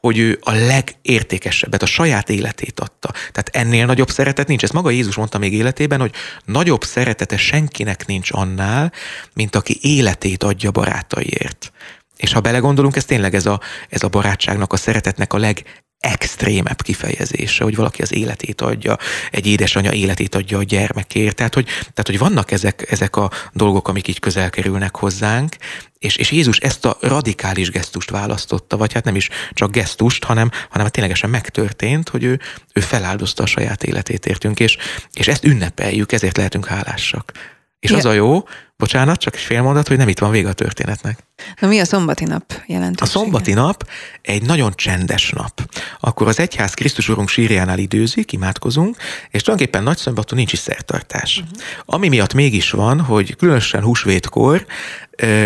hogy 0.00 0.18
ő 0.18 0.38
a 0.40 0.52
legértékesebbet, 0.52 1.82
a 1.82 1.86
saját 1.86 2.30
életét 2.30 2.80
adta. 2.80 3.10
Tehát 3.10 3.48
ennél 3.52 3.86
nagyobb 3.86 4.10
szeretet 4.10 4.48
nincs. 4.48 4.62
Ezt 4.62 4.72
maga 4.72 4.90
Jézus 4.90 5.16
mondta 5.16 5.38
még 5.38 5.52
életében, 5.52 6.00
hogy 6.00 6.12
nagyobb 6.44 6.84
szeretete 6.84 7.36
senkinek 7.36 8.06
nincs 8.06 8.32
annál, 8.32 8.92
mint 9.34 9.56
aki 9.56 9.78
életét 9.80 10.42
adja 10.42 10.70
barátaiért. 10.70 11.72
És 12.18 12.32
ha 12.32 12.40
belegondolunk, 12.40 12.96
ez 12.96 13.04
tényleg 13.04 13.34
ez 13.34 13.46
a, 13.46 13.60
ez 13.88 14.02
a 14.02 14.08
barátságnak, 14.08 14.72
a 14.72 14.76
szeretetnek 14.76 15.32
a 15.32 15.38
leg 15.38 15.64
extrémebb 15.98 16.82
kifejezése, 16.82 17.64
hogy 17.64 17.76
valaki 17.76 18.02
az 18.02 18.12
életét 18.12 18.60
adja, 18.60 18.96
egy 19.30 19.46
édesanyja 19.46 19.92
életét 19.92 20.34
adja 20.34 20.58
a 20.58 20.62
gyermekért. 20.62 21.36
Tehát, 21.36 21.54
hogy, 21.54 21.64
tehát, 21.64 22.06
hogy 22.06 22.18
vannak 22.18 22.50
ezek, 22.50 22.90
ezek 22.90 23.16
a 23.16 23.30
dolgok, 23.52 23.88
amik 23.88 24.08
így 24.08 24.18
közel 24.18 24.50
kerülnek 24.50 24.96
hozzánk, 24.96 25.56
és, 25.98 26.16
és 26.16 26.30
Jézus 26.30 26.58
ezt 26.58 26.84
a 26.84 26.96
radikális 27.00 27.70
gesztust 27.70 28.10
választotta, 28.10 28.76
vagy 28.76 28.92
hát 28.92 29.04
nem 29.04 29.16
is 29.16 29.28
csak 29.52 29.70
gesztust, 29.70 30.24
hanem, 30.24 30.50
hanem 30.70 30.86
ténylegesen 30.86 31.30
megtörtént, 31.30 32.08
hogy 32.08 32.24
ő, 32.24 32.40
ő 32.72 32.80
feláldozta 32.80 33.42
a 33.42 33.46
saját 33.46 33.82
életét 33.82 34.26
értünk, 34.26 34.60
és, 34.60 34.76
és 35.12 35.28
ezt 35.28 35.44
ünnepeljük, 35.44 36.12
ezért 36.12 36.36
lehetünk 36.36 36.66
hálásak. 36.66 37.32
És 37.80 37.90
ja. 37.90 37.96
az 37.96 38.04
a 38.04 38.12
jó, 38.12 38.44
bocsánat, 38.78 39.18
csak 39.18 39.34
egy 39.34 39.40
fél 39.40 39.62
mondat, 39.62 39.88
hogy 39.88 39.96
nem 39.96 40.08
itt 40.08 40.18
van 40.18 40.30
vége 40.30 40.48
a 40.48 40.52
történetnek. 40.52 41.18
Na 41.60 41.68
mi 41.68 41.80
a 41.80 41.84
szombati 41.84 42.24
nap 42.24 42.62
jelentősége? 42.66 43.18
A 43.18 43.22
szombati 43.22 43.52
nap 43.52 43.88
egy 44.22 44.42
nagyon 44.42 44.72
csendes 44.74 45.30
nap. 45.30 45.60
Akkor 46.00 46.28
az 46.28 46.38
egyház 46.38 46.74
Krisztus 46.74 47.08
Urunk 47.08 47.28
sírjánál 47.28 47.78
időzik, 47.78 48.32
imádkozunk, 48.32 48.96
és 49.30 49.42
tulajdonképpen 49.42 49.82
nagy 49.82 49.96
szombaton 49.96 50.38
nincs 50.38 50.52
is 50.52 50.58
szertartás. 50.58 51.38
Uh-huh. 51.38 51.58
Ami 51.84 52.08
miatt 52.08 52.34
mégis 52.34 52.70
van, 52.70 53.00
hogy 53.00 53.36
különösen 53.36 53.82
húsvétkor 53.82 54.66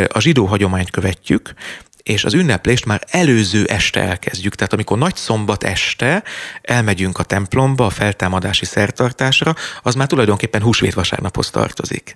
a 0.09 0.21
zsidó 0.21 0.47
hagyományt 0.47 0.90
követjük, 0.90 1.53
és 2.03 2.25
az 2.25 2.35
ünneplést 2.35 2.85
már 2.85 3.03
előző 3.11 3.64
este 3.64 4.01
elkezdjük. 4.01 4.55
Tehát 4.55 4.73
amikor 4.73 4.99
nagy 4.99 5.16
szombat 5.16 5.64
este 5.64 6.23
elmegyünk 6.62 7.18
a 7.18 7.23
templomba 7.23 7.87
a 7.87 7.90
feltámadási 7.90 8.64
szertartásra, 8.64 9.55
az 9.83 9.95
már 9.95 10.07
tulajdonképpen 10.07 10.62
húsvét 10.62 10.95
vasárnaphoz 10.95 11.51
tartozik. 11.51 12.14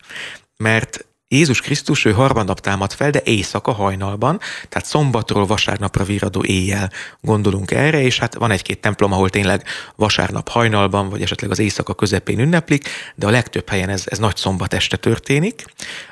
Mert 0.57 1.07
Jézus 1.29 1.61
Krisztus, 1.61 2.05
ő 2.05 2.12
harmadnap 2.12 2.61
támad 2.61 2.92
fel, 2.92 3.11
de 3.11 3.21
éjszaka 3.25 3.73
hajnalban, 3.73 4.40
tehát 4.69 4.88
szombatról 4.88 5.47
vasárnapra 5.47 6.05
viradó 6.05 6.45
éjjel 6.45 6.90
gondolunk 7.21 7.71
erre, 7.71 8.01
és 8.01 8.19
hát 8.19 8.35
van 8.35 8.51
egy-két 8.51 8.81
templom, 8.81 9.12
ahol 9.12 9.31
tényleg 9.31 9.64
vasárnap 9.97 10.49
hajnalban, 10.49 11.09
vagy 11.09 11.23
esetleg 11.23 11.51
az 11.51 11.59
éjszaka 11.59 11.95
közepén 11.95 12.38
ünneplik, 12.38 12.88
de 13.14 13.27
a 13.27 13.31
legtöbb 13.31 13.69
helyen 13.69 13.88
ez, 13.88 14.03
ez 14.07 14.19
nagy 14.19 14.37
szombat 14.37 14.75
este 14.75 14.97
történik, 14.97 15.64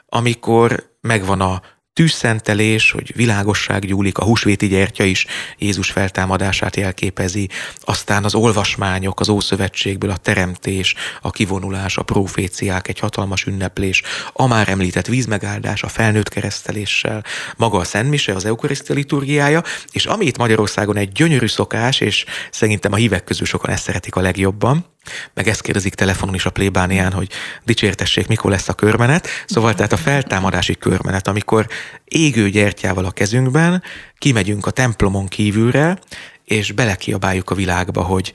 amikor 0.08 0.96
megvan 1.00 1.40
a 1.40 1.62
tűzszentelés, 1.94 2.90
hogy 2.90 3.12
világosság 3.16 3.86
gyúlik, 3.86 4.18
a 4.18 4.24
húsvéti 4.24 4.66
gyertya 4.66 5.04
is 5.04 5.26
Jézus 5.58 5.90
feltámadását 5.90 6.76
jelképezi, 6.76 7.48
aztán 7.80 8.24
az 8.24 8.34
olvasmányok 8.34 9.20
az 9.20 9.28
Ószövetségből, 9.28 10.10
a 10.10 10.16
teremtés, 10.16 10.94
a 11.20 11.30
kivonulás, 11.30 11.96
a 11.96 12.02
proféciák, 12.02 12.88
egy 12.88 12.98
hatalmas 12.98 13.46
ünneplés, 13.46 14.02
a 14.32 14.46
már 14.46 14.68
említett 14.68 15.06
vízmegáldás, 15.06 15.82
a 15.82 15.88
felnőtt 15.88 16.28
kereszteléssel, 16.28 17.24
maga 17.56 17.78
a 17.78 17.84
Szentmise, 17.84 18.32
az 18.32 18.44
Eukarisztia 18.44 18.94
liturgiája, 18.94 19.62
és 19.92 20.06
ami 20.06 20.26
itt 20.26 20.36
Magyarországon 20.36 20.96
egy 20.96 21.12
gyönyörű 21.12 21.46
szokás, 21.46 22.00
és 22.00 22.24
szerintem 22.50 22.92
a 22.92 22.96
hívek 22.96 23.24
közül 23.24 23.46
sokan 23.46 23.70
ezt 23.70 23.82
szeretik 23.82 24.16
a 24.16 24.20
legjobban, 24.20 24.93
meg 25.34 25.48
ezt 25.48 25.62
kérdezik 25.62 25.94
telefonon 25.94 26.34
is 26.34 26.46
a 26.46 26.50
plébánián, 26.50 27.12
hogy 27.12 27.28
dicsértessék, 27.64 28.26
mikor 28.26 28.50
lesz 28.50 28.68
a 28.68 28.74
körmenet. 28.74 29.28
Szóval 29.46 29.74
tehát 29.74 29.92
a 29.92 29.96
feltámadási 29.96 30.76
körmenet, 30.76 31.28
amikor 31.28 31.66
égő 32.04 32.48
gyertyával 32.50 33.04
a 33.04 33.10
kezünkben 33.10 33.82
kimegyünk 34.18 34.66
a 34.66 34.70
templomon 34.70 35.26
kívülre, 35.26 35.98
és 36.44 36.72
belekiabáljuk 36.72 37.50
a 37.50 37.54
világba, 37.54 38.02
hogy 38.02 38.32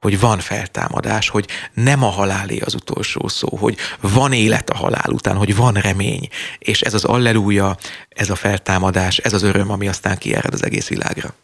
hogy 0.00 0.20
van 0.20 0.38
feltámadás, 0.38 1.28
hogy 1.28 1.46
nem 1.74 2.02
a 2.02 2.08
halálé 2.08 2.58
az 2.58 2.74
utolsó 2.74 3.28
szó, 3.28 3.56
hogy 3.56 3.76
van 4.00 4.32
élet 4.32 4.70
a 4.70 4.76
halál 4.76 5.10
után, 5.10 5.36
hogy 5.36 5.56
van 5.56 5.74
remény, 5.74 6.28
és 6.58 6.80
ez 6.80 6.94
az 6.94 7.04
alleluja, 7.04 7.76
ez 8.08 8.30
a 8.30 8.34
feltámadás, 8.34 9.18
ez 9.18 9.32
az 9.32 9.42
öröm, 9.42 9.70
ami 9.70 9.88
aztán 9.88 10.18
kiered 10.18 10.52
az 10.52 10.64
egész 10.64 10.88
világra. 10.88 11.34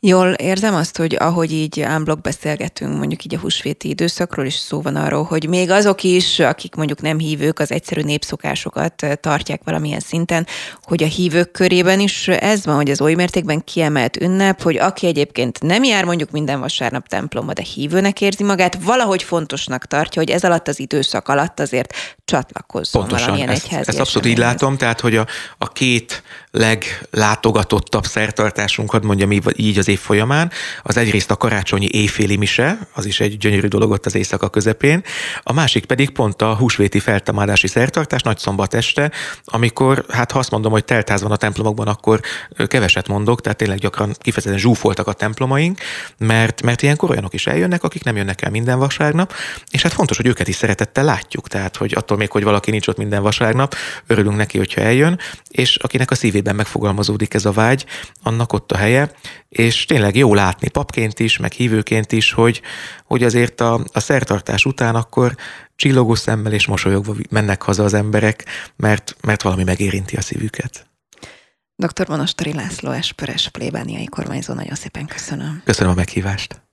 Jól 0.00 0.32
érzem 0.32 0.74
azt, 0.74 0.96
hogy 0.96 1.16
ahogy 1.18 1.52
így 1.52 1.80
ámblok 1.80 2.20
beszélgetünk, 2.20 2.98
mondjuk 2.98 3.24
így 3.24 3.34
a 3.34 3.38
húsvéti 3.38 3.88
időszakról 3.88 4.46
is 4.46 4.54
szó 4.54 4.80
van 4.80 4.96
arról, 4.96 5.22
hogy 5.22 5.48
még 5.48 5.70
azok 5.70 6.02
is, 6.02 6.38
akik 6.38 6.74
mondjuk 6.74 7.00
nem 7.00 7.18
hívők, 7.18 7.58
az 7.58 7.70
egyszerű 7.70 8.00
népszokásokat 8.00 9.06
tartják 9.20 9.60
valamilyen 9.64 10.00
szinten, 10.00 10.46
hogy 10.82 11.02
a 11.02 11.06
hívők 11.06 11.50
körében 11.50 12.00
is 12.00 12.28
ez 12.28 12.64
van, 12.64 12.76
hogy 12.76 12.90
az 12.90 13.00
oly 13.00 13.14
mértékben 13.14 13.64
kiemelt 13.64 14.16
ünnep, 14.16 14.62
hogy 14.62 14.76
aki 14.76 15.06
egyébként 15.06 15.62
nem 15.62 15.84
jár 15.84 16.04
mondjuk 16.04 16.30
minden 16.30 16.60
vasárnap 16.60 17.08
templomba, 17.08 17.52
de 17.52 17.62
hívőnek 17.94 18.20
érzi 18.20 18.44
magát, 18.44 18.78
valahogy 18.82 19.22
fontosnak 19.22 19.86
tartja, 19.86 20.22
hogy 20.22 20.30
ez 20.30 20.44
alatt 20.44 20.68
az 20.68 20.80
időszak 20.80 21.28
alatt 21.28 21.60
azért 21.60 21.94
csatlakozzon 22.24 23.02
Pontosan, 23.02 23.26
valamilyen 23.26 23.54
ezt, 23.54 23.64
egyházi 23.64 23.90
ezt 23.90 24.00
abszolút 24.00 24.28
így 24.28 24.38
látom, 24.38 24.76
tehát 24.76 25.00
hogy 25.00 25.16
a, 25.16 25.26
a 25.58 25.68
két 25.68 26.22
leglátogatottabb 26.50 28.04
szertartásunkat, 28.04 29.02
mondjam 29.02 29.30
így 29.56 29.78
az 29.78 29.88
év 29.88 29.98
folyamán, 29.98 30.50
az 30.82 30.96
egyrészt 30.96 31.30
a 31.30 31.36
karácsonyi 31.36 31.88
éjféli 31.90 32.36
mise, 32.36 32.78
az 32.94 33.06
is 33.06 33.20
egy 33.20 33.38
gyönyörű 33.38 33.66
dolog 33.66 33.90
ott 33.90 34.06
az 34.06 34.14
éjszaka 34.14 34.48
közepén, 34.48 35.02
a 35.42 35.52
másik 35.52 35.84
pedig 35.84 36.10
pont 36.10 36.42
a 36.42 36.54
húsvéti 36.54 36.98
feltámadási 36.98 37.66
szertartás, 37.66 38.22
nagy 38.22 38.38
szombat 38.38 38.74
este, 38.74 39.10
amikor, 39.44 40.04
hát 40.08 40.32
ha 40.32 40.38
azt 40.38 40.50
mondom, 40.50 40.72
hogy 40.72 40.84
teltház 40.84 41.22
van 41.22 41.32
a 41.32 41.36
templomokban, 41.36 41.88
akkor 41.88 42.20
keveset 42.66 43.08
mondok, 43.08 43.40
tehát 43.40 43.58
tényleg 43.58 43.78
gyakran 43.78 44.14
kifejezetten 44.18 44.58
zsúfoltak 44.58 45.06
a 45.06 45.12
templomaink, 45.12 45.78
mert, 46.18 46.62
mert 46.62 46.82
ilyenkor 46.82 47.10
olyanok 47.10 47.34
is 47.34 47.46
eljönnek, 47.46 47.83
akik 47.84 48.04
nem 48.04 48.16
jönnek 48.16 48.42
el 48.42 48.50
minden 48.50 48.78
vasárnap, 48.78 49.32
és 49.70 49.82
hát 49.82 49.92
fontos, 49.92 50.16
hogy 50.16 50.26
őket 50.26 50.48
is 50.48 50.54
szeretettel 50.54 51.04
látjuk, 51.04 51.48
tehát 51.48 51.76
hogy 51.76 51.92
attól 51.96 52.16
még, 52.16 52.30
hogy 52.30 52.42
valaki 52.44 52.70
nincs 52.70 52.86
ott 52.88 52.96
minden 52.96 53.22
vasárnap, 53.22 53.74
örülünk 54.06 54.36
neki, 54.36 54.58
hogyha 54.58 54.80
eljön, 54.80 55.18
és 55.48 55.76
akinek 55.76 56.10
a 56.10 56.14
szívében 56.14 56.54
megfogalmazódik 56.54 57.34
ez 57.34 57.44
a 57.44 57.52
vágy, 57.52 57.86
annak 58.22 58.52
ott 58.52 58.72
a 58.72 58.76
helye, 58.76 59.10
és 59.48 59.84
tényleg 59.84 60.16
jó 60.16 60.34
látni 60.34 60.68
papként 60.68 61.20
is, 61.20 61.38
meg 61.38 61.52
hívőként 61.52 62.12
is, 62.12 62.32
hogy, 62.32 62.60
hogy 63.04 63.22
azért 63.22 63.60
a, 63.60 63.80
a 63.92 64.00
szertartás 64.00 64.64
után 64.64 64.94
akkor 64.94 65.34
csillogó 65.76 66.14
szemmel 66.14 66.52
és 66.52 66.66
mosolyogva 66.66 67.14
mennek 67.30 67.62
haza 67.62 67.84
az 67.84 67.94
emberek, 67.94 68.44
mert, 68.76 69.16
mert 69.20 69.42
valami 69.42 69.64
megérinti 69.64 70.16
a 70.16 70.20
szívüket. 70.20 70.86
Dr. 71.76 72.08
Monostari 72.08 72.52
László 72.52 72.90
Esperes 72.90 73.48
plébániai 73.48 74.04
kormányzó, 74.04 74.54
nagyon 74.54 74.74
szépen 74.74 75.06
köszönöm. 75.06 75.62
Köszönöm 75.64 75.92
a 75.92 75.94
meghívást. 75.94 76.63